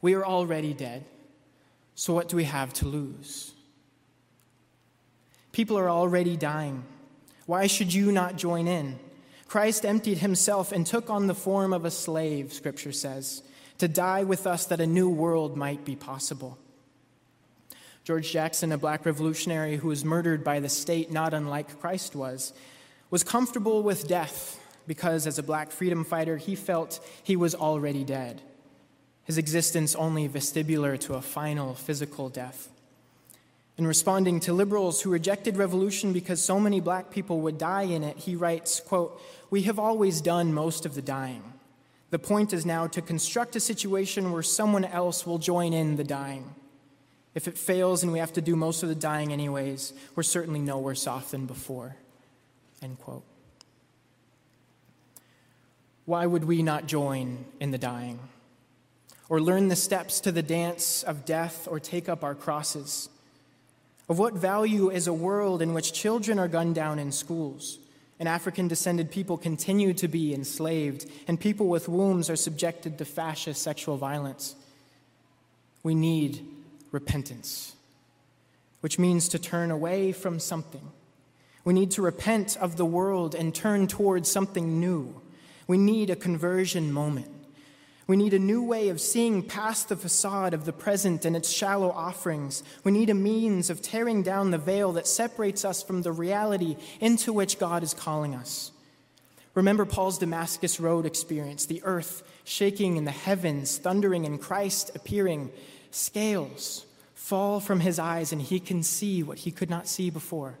We 0.00 0.14
are 0.14 0.24
already 0.24 0.72
dead. 0.72 1.04
So, 1.94 2.14
what 2.14 2.30
do 2.30 2.38
we 2.38 2.44
have 2.44 2.72
to 2.72 2.88
lose? 2.88 3.52
People 5.52 5.78
are 5.78 5.90
already 5.90 6.38
dying. 6.38 6.84
Why 7.44 7.66
should 7.66 7.92
you 7.92 8.10
not 8.10 8.36
join 8.36 8.66
in? 8.66 8.98
Christ 9.46 9.84
emptied 9.84 10.16
himself 10.16 10.72
and 10.72 10.86
took 10.86 11.10
on 11.10 11.26
the 11.26 11.34
form 11.34 11.74
of 11.74 11.84
a 11.84 11.90
slave, 11.90 12.54
Scripture 12.54 12.92
says, 12.92 13.42
to 13.76 13.88
die 13.88 14.24
with 14.24 14.46
us 14.46 14.64
that 14.64 14.80
a 14.80 14.86
new 14.86 15.10
world 15.10 15.58
might 15.58 15.84
be 15.84 15.96
possible. 15.96 16.56
George 18.04 18.32
Jackson, 18.32 18.72
a 18.72 18.78
black 18.78 19.04
revolutionary 19.04 19.76
who 19.76 19.88
was 19.88 20.02
murdered 20.02 20.42
by 20.42 20.60
the 20.60 20.70
state, 20.70 21.12
not 21.12 21.34
unlike 21.34 21.78
Christ 21.78 22.16
was, 22.16 22.54
was 23.10 23.24
comfortable 23.24 23.82
with 23.82 24.08
death 24.08 24.58
because, 24.86 25.26
as 25.26 25.38
a 25.38 25.42
black 25.42 25.70
freedom 25.70 26.04
fighter, 26.04 26.36
he 26.36 26.54
felt 26.54 27.00
he 27.22 27.36
was 27.36 27.54
already 27.54 28.04
dead 28.04 28.40
his 29.30 29.38
existence 29.38 29.94
only 29.94 30.28
vestibular 30.28 30.98
to 30.98 31.14
a 31.14 31.22
final 31.22 31.72
physical 31.72 32.28
death. 32.28 32.68
In 33.78 33.86
responding 33.86 34.40
to 34.40 34.52
liberals 34.52 35.02
who 35.02 35.10
rejected 35.10 35.56
revolution 35.56 36.12
because 36.12 36.42
so 36.42 36.58
many 36.58 36.80
black 36.80 37.12
people 37.12 37.40
would 37.42 37.56
die 37.56 37.82
in 37.82 38.02
it, 38.02 38.16
he 38.16 38.34
writes, 38.34 38.80
quote, 38.80 39.20
"We 39.48 39.62
have 39.62 39.78
always 39.78 40.20
done 40.20 40.52
most 40.52 40.84
of 40.84 40.96
the 40.96 41.00
dying. 41.00 41.44
The 42.10 42.18
point 42.18 42.52
is 42.52 42.66
now 42.66 42.88
to 42.88 43.00
construct 43.00 43.54
a 43.54 43.60
situation 43.60 44.32
where 44.32 44.42
someone 44.42 44.84
else 44.84 45.24
will 45.24 45.38
join 45.38 45.72
in 45.72 45.94
the 45.94 46.02
dying. 46.02 46.56
If 47.32 47.46
it 47.46 47.56
fails 47.56 48.02
and 48.02 48.10
we 48.10 48.18
have 48.18 48.32
to 48.32 48.40
do 48.40 48.56
most 48.56 48.82
of 48.82 48.88
the 48.88 48.96
dying 48.96 49.32
anyways, 49.32 49.92
we're 50.16 50.24
certainly 50.24 50.58
no 50.58 50.76
worse 50.78 51.06
off 51.06 51.30
than 51.30 51.46
before." 51.46 51.94
End 52.82 52.98
quote. 52.98 53.24
Why 56.04 56.26
would 56.26 56.44
we 56.44 56.62
not 56.62 56.86
join 56.86 57.44
in 57.60 57.70
the 57.70 57.78
dying? 57.78 58.18
or 59.30 59.40
learn 59.40 59.68
the 59.68 59.76
steps 59.76 60.20
to 60.20 60.32
the 60.32 60.42
dance 60.42 61.04
of 61.04 61.24
death 61.24 61.66
or 61.70 61.80
take 61.80 62.08
up 62.08 62.22
our 62.22 62.34
crosses? 62.34 63.08
Of 64.08 64.18
what 64.18 64.34
value 64.34 64.90
is 64.90 65.06
a 65.06 65.14
world 65.14 65.62
in 65.62 65.72
which 65.72 65.92
children 65.92 66.38
are 66.38 66.48
gunned 66.48 66.74
down 66.74 66.98
in 66.98 67.12
schools, 67.12 67.78
and 68.18 68.28
African 68.28 68.66
descended 68.66 69.10
people 69.10 69.38
continue 69.38 69.94
to 69.94 70.08
be 70.08 70.34
enslaved, 70.34 71.06
and 71.28 71.38
people 71.38 71.68
with 71.68 71.88
wombs 71.88 72.28
are 72.28 72.36
subjected 72.36 72.98
to 72.98 73.04
fascist 73.04 73.62
sexual 73.62 73.96
violence? 73.96 74.56
We 75.84 75.94
need 75.94 76.44
repentance, 76.90 77.76
which 78.80 78.98
means 78.98 79.28
to 79.28 79.38
turn 79.38 79.70
away 79.70 80.10
from 80.10 80.40
something. 80.40 80.90
We 81.70 81.74
need 81.74 81.92
to 81.92 82.02
repent 82.02 82.56
of 82.56 82.76
the 82.76 82.84
world 82.84 83.36
and 83.36 83.54
turn 83.54 83.86
towards 83.86 84.28
something 84.28 84.80
new. 84.80 85.22
We 85.68 85.78
need 85.78 86.10
a 86.10 86.16
conversion 86.16 86.92
moment. 86.92 87.30
We 88.08 88.16
need 88.16 88.34
a 88.34 88.40
new 88.40 88.60
way 88.60 88.88
of 88.88 89.00
seeing 89.00 89.44
past 89.44 89.88
the 89.88 89.94
facade 89.94 90.52
of 90.52 90.64
the 90.64 90.72
present 90.72 91.24
and 91.24 91.36
its 91.36 91.48
shallow 91.48 91.92
offerings. 91.92 92.64
We 92.82 92.90
need 92.90 93.08
a 93.08 93.14
means 93.14 93.70
of 93.70 93.82
tearing 93.82 94.24
down 94.24 94.50
the 94.50 94.58
veil 94.58 94.94
that 94.94 95.06
separates 95.06 95.64
us 95.64 95.80
from 95.80 96.02
the 96.02 96.10
reality 96.10 96.76
into 96.98 97.32
which 97.32 97.60
God 97.60 97.84
is 97.84 97.94
calling 97.94 98.34
us. 98.34 98.72
Remember 99.54 99.84
Paul's 99.84 100.18
Damascus 100.18 100.80
Road 100.80 101.06
experience 101.06 101.66
the 101.66 101.82
earth 101.84 102.24
shaking 102.42 102.96
in 102.96 103.04
the 103.04 103.12
heavens, 103.12 103.78
thundering, 103.78 104.26
and 104.26 104.40
Christ 104.40 104.90
appearing. 104.96 105.52
Scales 105.92 106.84
fall 107.14 107.60
from 107.60 107.78
his 107.78 108.00
eyes, 108.00 108.32
and 108.32 108.42
he 108.42 108.58
can 108.58 108.82
see 108.82 109.22
what 109.22 109.38
he 109.38 109.52
could 109.52 109.70
not 109.70 109.86
see 109.86 110.10
before. 110.10 110.58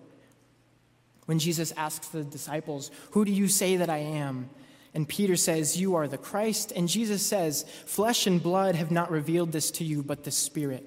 When 1.30 1.38
Jesus 1.38 1.72
asks 1.76 2.08
the 2.08 2.24
disciples, 2.24 2.90
Who 3.12 3.24
do 3.24 3.30
you 3.30 3.46
say 3.46 3.76
that 3.76 3.88
I 3.88 3.98
am? 3.98 4.50
And 4.94 5.08
Peter 5.08 5.36
says, 5.36 5.80
You 5.80 5.94
are 5.94 6.08
the 6.08 6.18
Christ. 6.18 6.72
And 6.74 6.88
Jesus 6.88 7.24
says, 7.24 7.64
Flesh 7.86 8.26
and 8.26 8.42
blood 8.42 8.74
have 8.74 8.90
not 8.90 9.12
revealed 9.12 9.52
this 9.52 9.70
to 9.70 9.84
you, 9.84 10.02
but 10.02 10.24
the 10.24 10.32
Spirit. 10.32 10.84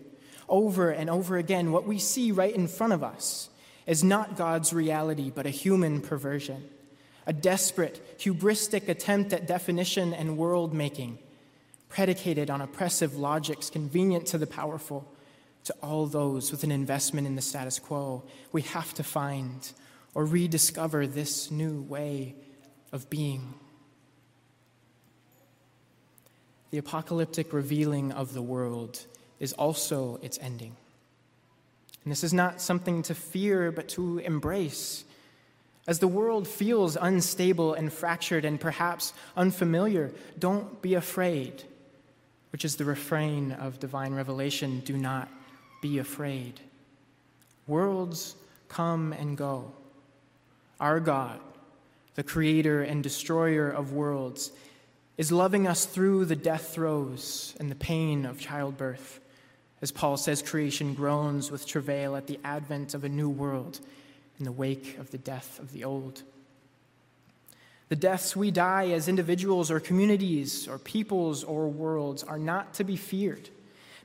Over 0.50 0.90
and 0.90 1.10
over 1.10 1.38
again, 1.38 1.72
what 1.72 1.88
we 1.88 1.98
see 1.98 2.34
right 2.34 2.54
in 2.54 2.68
front 2.68 2.92
of 2.92 3.06
us 3.06 3.48
is 3.88 4.04
not 4.04 4.36
God's 4.36 4.74
reality, 4.74 5.32
but 5.34 5.46
a 5.46 5.50
human 5.50 6.02
perversion, 6.02 6.70
a 7.26 7.32
desperate, 7.32 8.20
hubristic 8.20 8.90
attempt 8.90 9.32
at 9.32 9.48
definition 9.48 10.14
and 10.14 10.38
world 10.38 10.74
making, 10.74 11.20
predicated 11.88 12.50
on 12.50 12.60
oppressive 12.60 13.16
logics 13.16 13.70
convenient 13.70 14.26
to 14.26 14.38
the 14.38 14.46
powerful, 14.46 15.10
to 15.64 15.74
all 15.82 16.06
those 16.06 16.52
with 16.52 16.66
an 16.66 16.72
investment 16.74 17.28
in 17.28 17.38
the 17.38 17.42
status 17.42 17.80
quo. 17.80 18.24
We 18.52 18.64
have 18.64 18.94
to 18.96 19.04
find 19.04 19.72
or 20.14 20.26
rediscover 20.26 21.08
this 21.08 21.50
new 21.50 21.82
way 21.82 22.36
of 22.92 23.10
being. 23.10 23.54
The 26.72 26.78
apocalyptic 26.78 27.54
revealing 27.54 28.12
of 28.12 28.34
the 28.34 28.42
world 28.42 29.06
is 29.40 29.54
also 29.54 30.20
its 30.22 30.40
ending. 30.42 30.76
And 32.04 32.12
this 32.12 32.24
is 32.24 32.34
not 32.34 32.62
something 32.62 33.04
to 33.04 33.16
fear, 33.16 33.72
but 33.72 33.90
to 33.90 34.20
embrace. 34.20 35.04
As 35.88 36.00
the 36.00 36.08
world 36.08 36.48
feels 36.48 36.98
unstable 37.00 37.74
and 37.74 37.92
fractured 37.92 38.46
and 38.46 38.60
perhaps 38.60 39.14
unfamiliar, 39.36 40.12
don't 40.40 40.82
be 40.82 40.94
afraid, 40.94 41.64
which 42.52 42.66
is 42.66 42.76
the 42.76 42.86
refrain 42.86 43.52
of 43.52 43.80
divine 43.80 44.14
revelation 44.14 44.82
do 44.82 44.98
not 44.98 45.30
be 45.82 45.98
afraid. 45.98 46.60
Worlds 47.68 48.36
come 48.68 49.14
and 49.14 49.38
go. 49.38 49.72
Our 50.80 51.00
God, 51.00 51.40
the 52.16 52.24
creator 52.24 52.82
and 52.82 53.04
destroyer 53.04 53.70
of 53.70 53.94
worlds, 53.94 54.52
is 55.18 55.32
loving 55.32 55.68
us 55.68 55.86
through 55.86 56.26
the 56.26 56.36
death 56.36 56.74
throes 56.74 57.56
and 57.60 57.70
the 57.70 57.76
pain 57.76 58.26
of 58.26 58.40
childbirth. 58.40 59.20
As 59.82 59.92
Paul 59.92 60.18
says, 60.18 60.42
creation 60.42 60.94
groans 60.94 61.52
with 61.52 61.68
travail 61.68 62.16
at 62.16 62.28
the 62.28 62.40
advent 62.44 62.94
of 62.94 63.04
a 63.04 63.10
new 63.10 63.30
world 63.30 63.80
in 64.40 64.46
the 64.46 64.52
wake 64.52 64.98
of 64.98 65.12
the 65.12 65.18
death 65.18 65.60
of 65.60 65.74
the 65.74 65.84
old. 65.84 66.24
The 67.90 67.96
deaths 67.96 68.36
we 68.36 68.50
die 68.50 68.90
as 68.90 69.08
individuals 69.08 69.70
or 69.70 69.80
communities 69.80 70.68
or 70.68 70.80
peoples 70.80 71.44
or 71.44 71.68
worlds 71.68 72.24
are 72.24 72.40
not 72.40 72.74
to 72.76 72.84
be 72.84 72.96
feared 72.96 73.50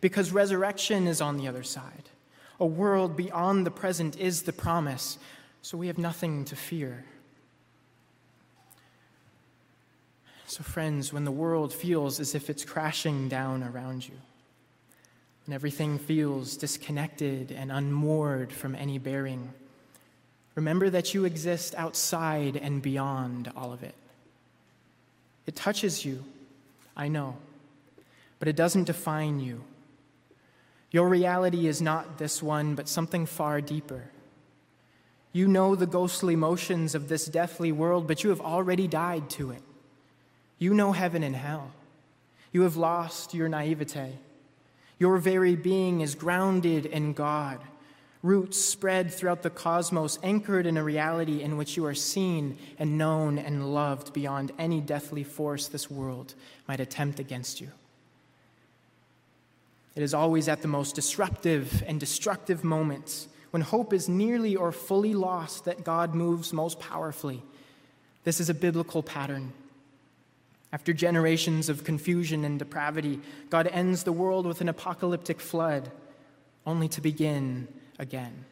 because 0.01 0.31
resurrection 0.31 1.07
is 1.07 1.21
on 1.21 1.37
the 1.39 1.49
other 1.49 1.63
side. 1.63 2.11
A 2.61 2.67
world 2.67 3.17
beyond 3.17 3.65
the 3.65 3.71
present 3.71 4.19
is 4.19 4.43
the 4.43 4.53
promise, 4.53 5.19
so 5.63 5.77
we 5.77 5.87
have 5.89 5.99
nothing 5.99 6.45
to 6.47 6.57
fear. 6.57 7.05
So, 10.47 10.63
friends, 10.63 11.13
when 11.13 11.25
the 11.25 11.31
world 11.31 11.75
feels 11.75 12.21
as 12.21 12.35
if 12.35 12.49
it's 12.49 12.65
crashing 12.65 13.29
down 13.29 13.63
around 13.63 14.09
you, 14.09 14.15
when 15.47 15.55
everything 15.55 15.99
feels 15.99 16.57
disconnected 16.57 17.53
and 17.53 17.71
unmoored 17.71 18.53
from 18.53 18.75
any 18.75 18.99
bearing, 18.99 19.53
remember 20.55 20.89
that 20.91 21.13
you 21.13 21.27
exist 21.27 21.75
outside 21.77 22.57
and 22.57 22.81
beyond 22.81 23.53
all 23.57 23.73
of 23.73 23.83
it. 23.83 23.95
It 25.47 25.55
touches 25.55 26.05
you, 26.05 26.25
I 26.97 27.09
know, 27.09 27.37
but 28.39 28.49
it 28.49 28.57
doesn't 28.57 28.85
define 28.85 29.41
you. 29.41 29.63
Your 30.91 31.09
reality 31.09 31.67
is 31.67 31.83
not 31.83 32.17
this 32.17 32.43
one, 32.43 32.75
but 32.75 32.89
something 32.89 33.27
far 33.27 33.61
deeper. 33.61 34.11
You 35.33 35.47
know 35.47 35.75
the 35.75 35.87
ghostly 35.87 36.37
motions 36.37 36.95
of 36.95 37.09
this 37.09 37.27
deathly 37.27 37.73
world, 37.73 38.07
but 38.07 38.25
you 38.25 38.31
have 38.31 38.41
already 38.41 38.89
died 38.89 39.29
to 39.31 39.51
it. 39.51 39.63
You 40.59 40.75
know 40.75 40.93
heaven 40.93 41.23
and 41.23 41.37
hell. 41.37 41.73
You 42.53 42.63
have 42.63 42.77
lost 42.77 43.35
your 43.35 43.49
naivete. 43.49 44.15
Your 44.99 45.19
very 45.19 45.55
being 45.55 46.01
is 46.01 46.15
grounded 46.15 46.87
in 46.87 47.13
God, 47.13 47.61
roots 48.23 48.59
spread 48.59 49.13
throughout 49.13 49.43
the 49.43 49.51
cosmos, 49.51 50.19
anchored 50.23 50.67
in 50.67 50.77
a 50.77 50.83
reality 50.83 51.43
in 51.43 51.57
which 51.57 51.77
you 51.77 51.85
are 51.85 51.95
seen 51.95 52.59
and 52.79 52.99
known 52.99 53.39
and 53.39 53.73
loved 53.73 54.13
beyond 54.13 54.51
any 54.59 54.81
deathly 54.81 55.23
force 55.23 55.69
this 55.69 55.89
world 55.89 56.35
might 56.67 56.81
attempt 56.81 57.21
against 57.21 57.61
you. 57.61 57.71
It 59.95 60.03
is 60.03 60.15
always 60.15 60.49
at 60.49 60.63
the 60.63 60.69
most 60.69 60.95
disruptive 60.95 61.83
and 61.87 62.01
destructive 62.01 62.65
moments, 62.65 63.29
when 63.51 63.63
hope 63.63 63.93
is 63.93 64.09
nearly 64.09 64.57
or 64.57 64.73
fully 64.73 65.15
lost, 65.15 65.65
that 65.65 65.85
God 65.85 66.15
moves 66.15 66.53
most 66.53 66.79
powerfully. 66.79 67.43
This 68.25 68.41
is 68.41 68.51
a 68.51 68.55
biblical 68.55 69.03
pattern. 69.03 69.53
After 70.73 70.93
generations 70.93 71.69
of 71.69 71.85
confusion 71.85 72.45
and 72.45 72.59
depravity, 72.59 73.21
God 73.49 73.67
ends 73.69 74.05
the 74.05 74.13
world 74.13 74.47
with 74.47 74.61
an 74.61 74.69
apocalyptic 74.69 75.41
flood, 75.41 75.91
only 76.67 76.89
to 76.89 77.01
begin 77.01 77.69
again. 77.99 78.45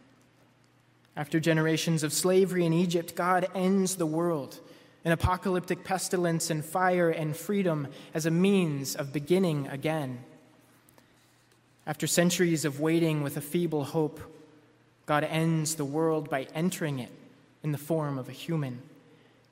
After 1.15 1.41
generations 1.41 2.03
of 2.03 2.13
slavery 2.13 2.65
in 2.65 2.73
Egypt, 2.73 3.15
God 3.15 3.49
ends 3.55 3.97
the 3.97 4.07
world, 4.07 4.61
an 5.05 5.13
apocalyptic 5.13 5.85
pestilence 5.85 6.49
and 6.51 6.65
fire 6.65 7.11
and 7.11 7.37
freedom 7.37 7.89
as 8.15 8.25
a 8.25 8.31
means 8.31 8.95
of 8.95 9.13
beginning 9.13 9.67
again. 9.69 10.25
After 11.87 12.07
centuries 12.07 12.65
of 12.65 12.81
waiting 12.81 13.23
with 13.23 13.37
a 13.37 13.43
feeble 13.43 13.85
hope, 13.85 14.21
God 15.07 15.25
ends 15.25 15.77
the 15.77 15.85
world 15.85 16.29
by 16.29 16.47
entering 16.55 16.99
it 16.99 17.11
in 17.63 17.73
the 17.73 17.79
form 17.79 18.19
of 18.19 18.29
a 18.29 18.33
human, 18.33 18.83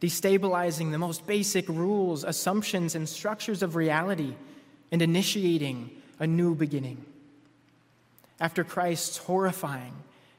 destabilizing 0.00 0.90
the 0.90 0.98
most 0.98 1.26
basic 1.26 1.68
rules, 1.68 2.24
assumptions, 2.24 2.94
and 2.94 3.08
structures 3.08 3.62
of 3.62 3.76
reality, 3.76 4.34
and 4.92 5.00
initiating 5.00 5.90
a 6.18 6.26
new 6.26 6.54
beginning. 6.54 7.04
After 8.40 8.64
Christ's 8.64 9.16
horrifying 9.16 9.94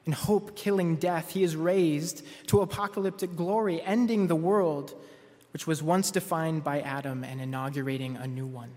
and 0.06 0.14
hope 0.14 0.56
killing 0.56 0.98
death, 0.98 1.32
he 1.32 1.44
is 1.44 1.56
raised 1.56 2.24
to 2.48 2.62
apocalyptic 2.62 3.36
glory, 3.36 3.82
ending 3.82 4.28
the 4.28 4.36
world 4.36 4.94
which 5.54 5.66
was 5.66 5.82
once 5.82 6.12
defined 6.12 6.64
by 6.64 6.82
Adam 6.82 7.24
and 7.24 7.42
inaugurating 7.42 8.18
a 8.18 8.28
new 8.28 8.46
one 8.46 8.72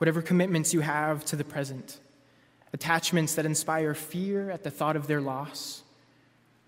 whatever 0.00 0.22
commitments 0.22 0.72
you 0.72 0.80
have 0.80 1.22
to 1.26 1.36
the 1.36 1.44
present, 1.44 1.98
attachments 2.72 3.34
that 3.34 3.46
inspire 3.46 3.94
fear 3.94 4.50
at 4.50 4.62
the 4.62 4.70
thought 4.70 4.96
of 4.96 5.06
their 5.06 5.20
loss. 5.20 5.82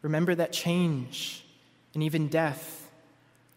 Remember 0.02 0.34
that 0.34 0.52
change 0.52 1.44
and 1.94 2.02
even 2.02 2.28
death 2.28 2.90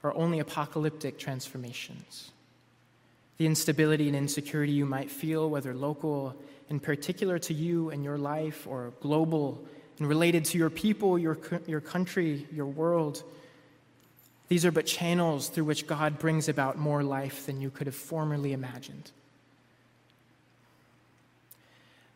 are 0.04 0.14
only 0.14 0.40
apocalyptic 0.40 1.18
transformations. 1.18 2.32
The 3.38 3.48
instability 3.48 4.08
and 4.08 4.16
insecurity 4.16 4.72
you 4.72 4.86
might 4.86 5.10
feel, 5.10 5.50
whether 5.50 5.74
local 5.74 6.36
and 6.70 6.82
particular 6.82 7.40
to 7.40 7.54
you 7.54 7.90
and 7.90 8.04
your 8.04 8.18
life, 8.18 8.66
or 8.68 8.94
global 9.02 9.64
and 10.00 10.08
related 10.08 10.46
to 10.46 10.58
your 10.58 10.70
people, 10.70 11.18
your, 11.18 11.38
your 11.68 11.82
country, 11.82 12.48
your 12.52 12.66
world, 12.66 13.24
these 14.48 14.66
are 14.66 14.72
but 14.72 14.86
channels 14.86 15.50
through 15.50 15.64
which 15.64 15.88
God 15.88 16.20
brings 16.20 16.50
about 16.50 16.78
more 16.78 17.04
life 17.04 17.46
than 17.46 17.62
you 17.62 17.70
could 17.70 17.88
have 17.88 17.96
formerly 17.96 18.54
imagined. 18.54 19.12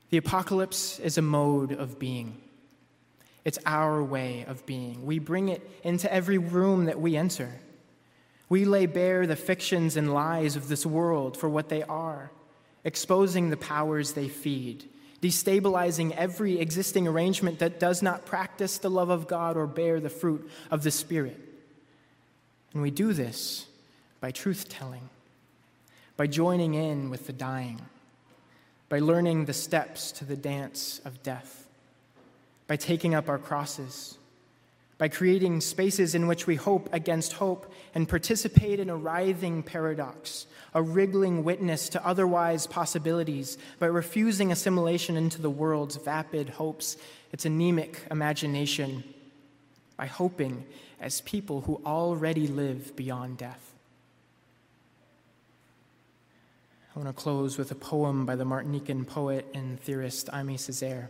The 0.09 0.17
apocalypse 0.17 0.99
is 0.99 1.17
a 1.17 1.21
mode 1.21 1.71
of 1.71 1.99
being. 1.99 2.37
It's 3.45 3.59
our 3.65 4.03
way 4.03 4.45
of 4.47 4.65
being. 4.65 5.05
We 5.05 5.19
bring 5.19 5.49
it 5.49 5.69
into 5.83 6.11
every 6.11 6.37
room 6.37 6.85
that 6.85 6.99
we 6.99 7.15
enter. 7.15 7.49
We 8.49 8.65
lay 8.65 8.87
bare 8.87 9.27
the 9.27 9.35
fictions 9.35 9.95
and 9.95 10.13
lies 10.13 10.55
of 10.55 10.67
this 10.67 10.85
world 10.85 11.37
for 11.37 11.47
what 11.47 11.69
they 11.69 11.83
are, 11.83 12.31
exposing 12.83 13.49
the 13.49 13.57
powers 13.57 14.13
they 14.13 14.27
feed, 14.27 14.85
destabilizing 15.21 16.15
every 16.15 16.59
existing 16.59 17.07
arrangement 17.07 17.59
that 17.59 17.79
does 17.79 18.01
not 18.01 18.25
practice 18.25 18.79
the 18.79 18.89
love 18.89 19.09
of 19.09 19.27
God 19.27 19.55
or 19.55 19.67
bear 19.67 19.99
the 19.99 20.09
fruit 20.09 20.49
of 20.71 20.81
the 20.81 20.91
Spirit. 20.91 21.39
And 22.73 22.81
we 22.81 22.91
do 22.91 23.13
this 23.13 23.67
by 24.19 24.31
truth 24.31 24.67
telling, 24.69 25.09
by 26.17 26.27
joining 26.27 26.73
in 26.73 27.09
with 27.09 27.27
the 27.27 27.33
dying 27.33 27.81
by 28.89 28.99
learning 28.99 29.45
the 29.45 29.54
steps 29.54 30.12
to 30.13 30.25
the 30.25 30.36
dance 30.36 30.99
of 31.06 31.21
death, 31.23 31.67
by 32.67 32.75
taking 32.75 33.13
up 33.13 33.30
our 33.30 33.38
crosses, 33.38 34.17
by 34.97 35.08
creating 35.08 35.62
spaces 35.62 36.13
in 36.13 36.28
which 36.28 36.45
we 36.45 36.56
hope 36.56 36.89
against 36.91 37.34
hope 37.34 37.71
and 37.95 38.10
participate 38.10 38.80
in 38.80 38.89
a 38.89 38.95
writhing 38.95 39.63
paradox, 39.63 40.45
a 40.73 40.82
wriggling 40.82 41.43
witness 41.43 41.88
to 41.89 42.06
otherwise 42.06 42.67
possibilities, 42.67 43.58
by 43.80 43.86
refusing 43.86 44.52
assimilation 44.52 45.15
into 45.15 45.41
the 45.41 45.49
world's 45.49 45.95
vapid 45.95 46.49
hopes, 46.49 46.97
its 47.32 47.45
anemic 47.45 48.06
imagination, 48.12 49.04
by 49.95 50.08
hoping 50.08 50.65
as 50.99 51.21
people 51.21 51.62
who 51.62 51.82
already 51.86 52.47
live 52.47 52.95
beyond 52.95 53.38
death. 53.38 53.68
I 56.95 56.99
want 56.99 57.15
to 57.15 57.21
close 57.21 57.60
with 57.60 57.69
a 57.69 57.75
poem 57.75 58.25
by 58.25 58.36
the 58.36 58.45
Martinican 58.45 59.06
poet 59.06 59.45
and 59.54 59.80
theorist 59.80 60.25
Aimé 60.30 60.56
Césaire. 60.56 61.10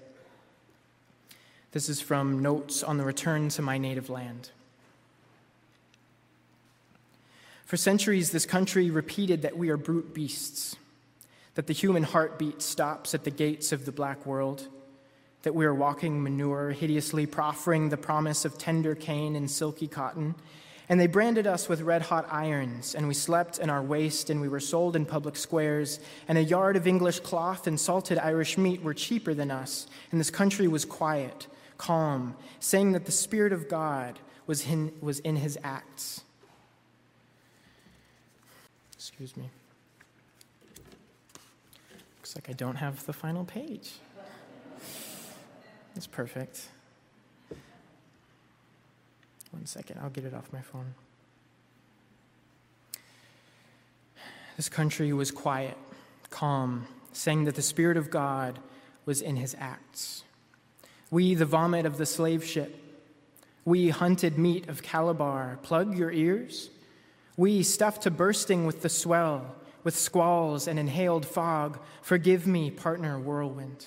This 1.71 1.87
is 1.87 2.01
from 2.01 2.41
Notes 2.41 2.83
on 2.83 2.97
the 2.97 3.05
Return 3.05 3.47
to 3.49 3.61
My 3.61 3.77
Native 3.77 4.09
Land. 4.09 4.49
For 7.63 7.77
centuries, 7.77 8.31
this 8.31 8.45
country 8.45 8.91
repeated 8.91 9.41
that 9.43 9.57
we 9.57 9.69
are 9.69 9.77
brute 9.77 10.13
beasts, 10.13 10.75
that 11.55 11.67
the 11.67 11.73
human 11.73 12.03
heartbeat 12.03 12.61
stops 12.61 13.15
at 13.15 13.23
the 13.23 13.31
gates 13.31 13.71
of 13.71 13.85
the 13.85 13.93
black 13.93 14.25
world, 14.25 14.67
that 15.43 15.55
we 15.55 15.65
are 15.65 15.73
walking 15.73 16.21
manure, 16.21 16.71
hideously 16.71 17.25
proffering 17.25 17.87
the 17.87 17.95
promise 17.95 18.43
of 18.43 18.57
tender 18.57 18.95
cane 18.95 19.33
and 19.33 19.49
silky 19.49 19.87
cotton, 19.87 20.35
And 20.89 20.99
they 20.99 21.05
branded 21.05 21.45
us 21.45 21.69
with 21.69 21.81
red 21.81 22.01
hot 22.01 22.27
irons, 22.31 22.95
and 22.95 23.07
we 23.07 23.13
slept 23.13 23.59
in 23.59 23.69
our 23.69 23.81
waste, 23.81 24.31
and 24.31 24.41
we 24.41 24.49
were 24.49 24.59
sold 24.59 24.95
in 24.95 25.05
public 25.05 25.35
squares. 25.35 25.99
And 26.27 26.35
a 26.35 26.43
yard 26.43 26.75
of 26.75 26.87
English 26.87 27.19
cloth 27.19 27.67
and 27.67 27.79
salted 27.79 28.17
Irish 28.17 28.57
meat 28.57 28.81
were 28.81 28.95
cheaper 28.95 29.35
than 29.35 29.51
us. 29.51 29.85
And 30.11 30.19
this 30.19 30.31
country 30.31 30.67
was 30.67 30.85
quiet, 30.85 31.45
calm, 31.77 32.35
saying 32.59 32.93
that 32.93 33.05
the 33.05 33.11
Spirit 33.11 33.53
of 33.53 33.69
God 33.69 34.17
was 34.47 34.65
in, 34.65 34.91
was 34.99 35.19
in 35.19 35.35
his 35.35 35.59
acts. 35.63 36.21
Excuse 38.95 39.37
me. 39.37 39.47
Looks 42.17 42.35
like 42.35 42.49
I 42.49 42.53
don't 42.53 42.77
have 42.77 43.05
the 43.05 43.13
final 43.13 43.45
page. 43.45 43.91
That's 45.93 46.07
perfect. 46.07 46.67
Second, 49.69 49.99
I'll 50.01 50.09
get 50.09 50.25
it 50.25 50.33
off 50.33 50.51
my 50.51 50.61
phone. 50.61 50.95
This 54.57 54.67
country 54.67 55.13
was 55.13 55.29
quiet, 55.29 55.77
calm, 56.31 56.87
saying 57.13 57.43
that 57.43 57.53
the 57.53 57.61
Spirit 57.61 57.95
of 57.95 58.09
God 58.09 58.57
was 59.05 59.21
in 59.21 59.35
his 59.35 59.55
acts. 59.59 60.23
We, 61.11 61.35
the 61.35 61.45
vomit 61.45 61.85
of 61.85 61.99
the 61.99 62.07
slave 62.07 62.43
ship, 62.43 62.83
we, 63.63 63.89
hunted 63.89 64.39
meat 64.39 64.67
of 64.67 64.81
Calabar, 64.81 65.59
plug 65.61 65.95
your 65.95 66.11
ears. 66.11 66.71
We, 67.37 67.61
stuffed 67.61 68.01
to 68.01 68.09
bursting 68.09 68.65
with 68.65 68.81
the 68.81 68.89
swell, 68.89 69.53
with 69.83 69.95
squalls 69.95 70.67
and 70.67 70.79
inhaled 70.79 71.27
fog, 71.27 71.79
forgive 72.01 72.47
me, 72.47 72.71
partner 72.71 73.19
whirlwind. 73.19 73.85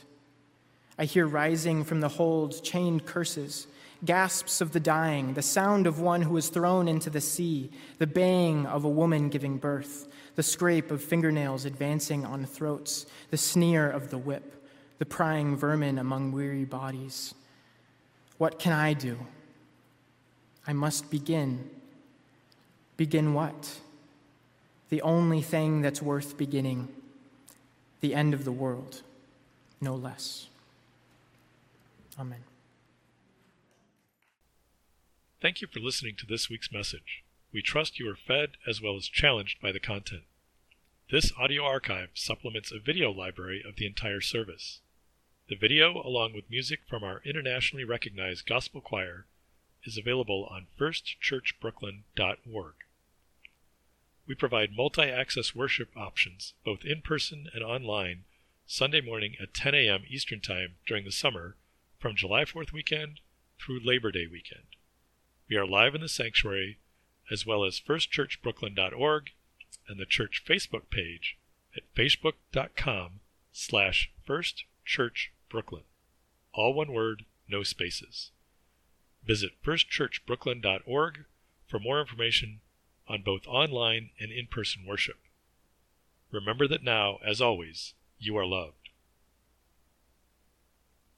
I 0.97 1.07
hear 1.07 1.27
rising 1.27 1.83
from 1.83 1.99
the 1.99 2.11
hold 2.11 2.63
chained 2.63 3.05
curses 3.05 3.67
gasps 4.05 4.61
of 4.61 4.73
the 4.73 4.81
dying, 4.81 5.35
the 5.35 5.43
sound 5.43 5.87
of 5.87 6.01
one 6.01 6.23
who 6.23 6.37
is 6.37 6.49
thrown 6.49 6.89
into 6.89 7.11
the 7.11 7.21
sea, 7.21 7.71
the 7.99 8.07
baying 8.07 8.67
of 8.67 8.85
a 8.85 8.89
woman 8.89 9.29
giving 9.29 9.59
birth, 9.59 10.09
the 10.35 10.43
scrape 10.43 10.91
of 10.91 11.03
fingernails 11.03 11.65
advancing 11.65 12.25
on 12.25 12.45
throats, 12.45 13.07
the 13.31 13.37
sneer 13.37 13.89
of 13.89 14.11
the 14.11 14.19
whip, 14.19 14.67
the 14.99 15.07
prying 15.07 15.57
vermin 15.57 15.99
among 15.99 16.33
weary 16.33 16.65
bodies. 16.65 17.35
What 18.39 18.59
can 18.59 18.73
I 18.73 18.93
do? 18.93 19.19
I 20.67 20.73
must 20.73 21.11
begin. 21.11 21.71
Begin 22.97 23.35
what? 23.35 23.81
The 24.89 25.03
only 25.03 25.43
thing 25.43 25.81
that's 25.81 26.03
worth 26.03 26.37
beginning 26.37 26.89
the 28.01 28.15
end 28.17 28.35
of 28.35 28.45
the 28.45 28.53
world, 28.53 29.03
no 29.81 29.95
less. 29.95 30.49
Amen. 32.19 32.41
Thank 35.43 35.61
you 35.61 35.67
for 35.67 35.81
listening 35.81 36.15
to 36.19 36.27
this 36.27 36.49
week's 36.49 36.71
message. 36.71 37.25
We 37.53 37.63
trust 37.63 37.99
you 37.99 38.09
are 38.09 38.15
fed 38.15 38.51
as 38.65 38.81
well 38.81 38.95
as 38.95 39.09
challenged 39.09 39.61
by 39.61 39.73
the 39.73 39.81
content. 39.81 40.23
This 41.11 41.33
audio 41.37 41.65
archive 41.65 42.11
supplements 42.15 42.71
a 42.71 42.79
video 42.79 43.11
library 43.11 43.61
of 43.67 43.75
the 43.75 43.85
entire 43.85 44.21
service. 44.21 44.79
The 45.49 45.57
video, 45.57 46.01
along 46.01 46.33
with 46.33 46.49
music 46.49 46.83
from 46.89 47.03
our 47.03 47.21
internationally 47.25 47.83
recognized 47.83 48.47
gospel 48.47 48.81
choir, 48.81 49.27
is 49.83 49.99
available 49.99 50.47
on 50.49 50.69
firstchurchbrooklyn.org. 50.79 52.75
We 54.29 54.37
provide 54.37 54.77
multi 54.77 55.11
access 55.11 55.57
worship 55.57 55.89
options, 55.97 56.55
both 56.65 56.85
in 56.85 57.03
person 57.03 57.49
and 57.53 57.65
online, 57.65 58.23
Sunday 58.65 59.01
morning 59.01 59.35
at 59.43 59.55
10 59.55 59.75
a.m. 59.75 60.05
Eastern 60.09 60.41
Time 60.41 60.77
during 60.87 61.05
the 61.05 61.11
summer, 61.11 61.57
from 61.99 62.15
July 62.15 62.45
4th 62.45 62.73
weekend 62.73 63.19
through 63.59 63.81
Labor 63.85 64.13
Day 64.13 64.29
weekend. 64.31 64.67
We 65.53 65.59
are 65.59 65.67
live 65.67 65.95
in 65.95 66.01
the 66.01 66.09
sanctuary, 66.09 66.79
as 67.31 67.45
well 67.45 67.63
as 67.63 67.79
firstchurchbrooklyn.org 67.79 69.33
and 69.87 70.01
the 70.01 70.07
church 70.07 70.43
Facebook 70.49 70.89
page 70.89 71.37
at 71.77 71.83
facebook.com 71.95 73.21
slash 73.53 74.11
firstchurchbrooklyn. 74.27 75.83
All 76.55 76.73
one 76.73 76.91
word, 76.91 77.27
no 77.47 77.65
spaces. 77.65 78.31
Visit 79.27 79.63
firstchurchbrooklyn.org 79.63 81.25
for 81.69 81.79
more 81.79 82.01
information 82.01 82.61
on 83.07 83.21
both 83.21 83.47
online 83.47 84.09
and 84.19 84.33
in-person 84.33 84.87
worship. 84.87 85.19
Remember 86.31 86.67
that 86.67 86.83
now, 86.83 87.19
as 87.23 87.43
always, 87.43 87.93
you 88.19 88.39
are 88.39 88.47
loved. 88.47 88.82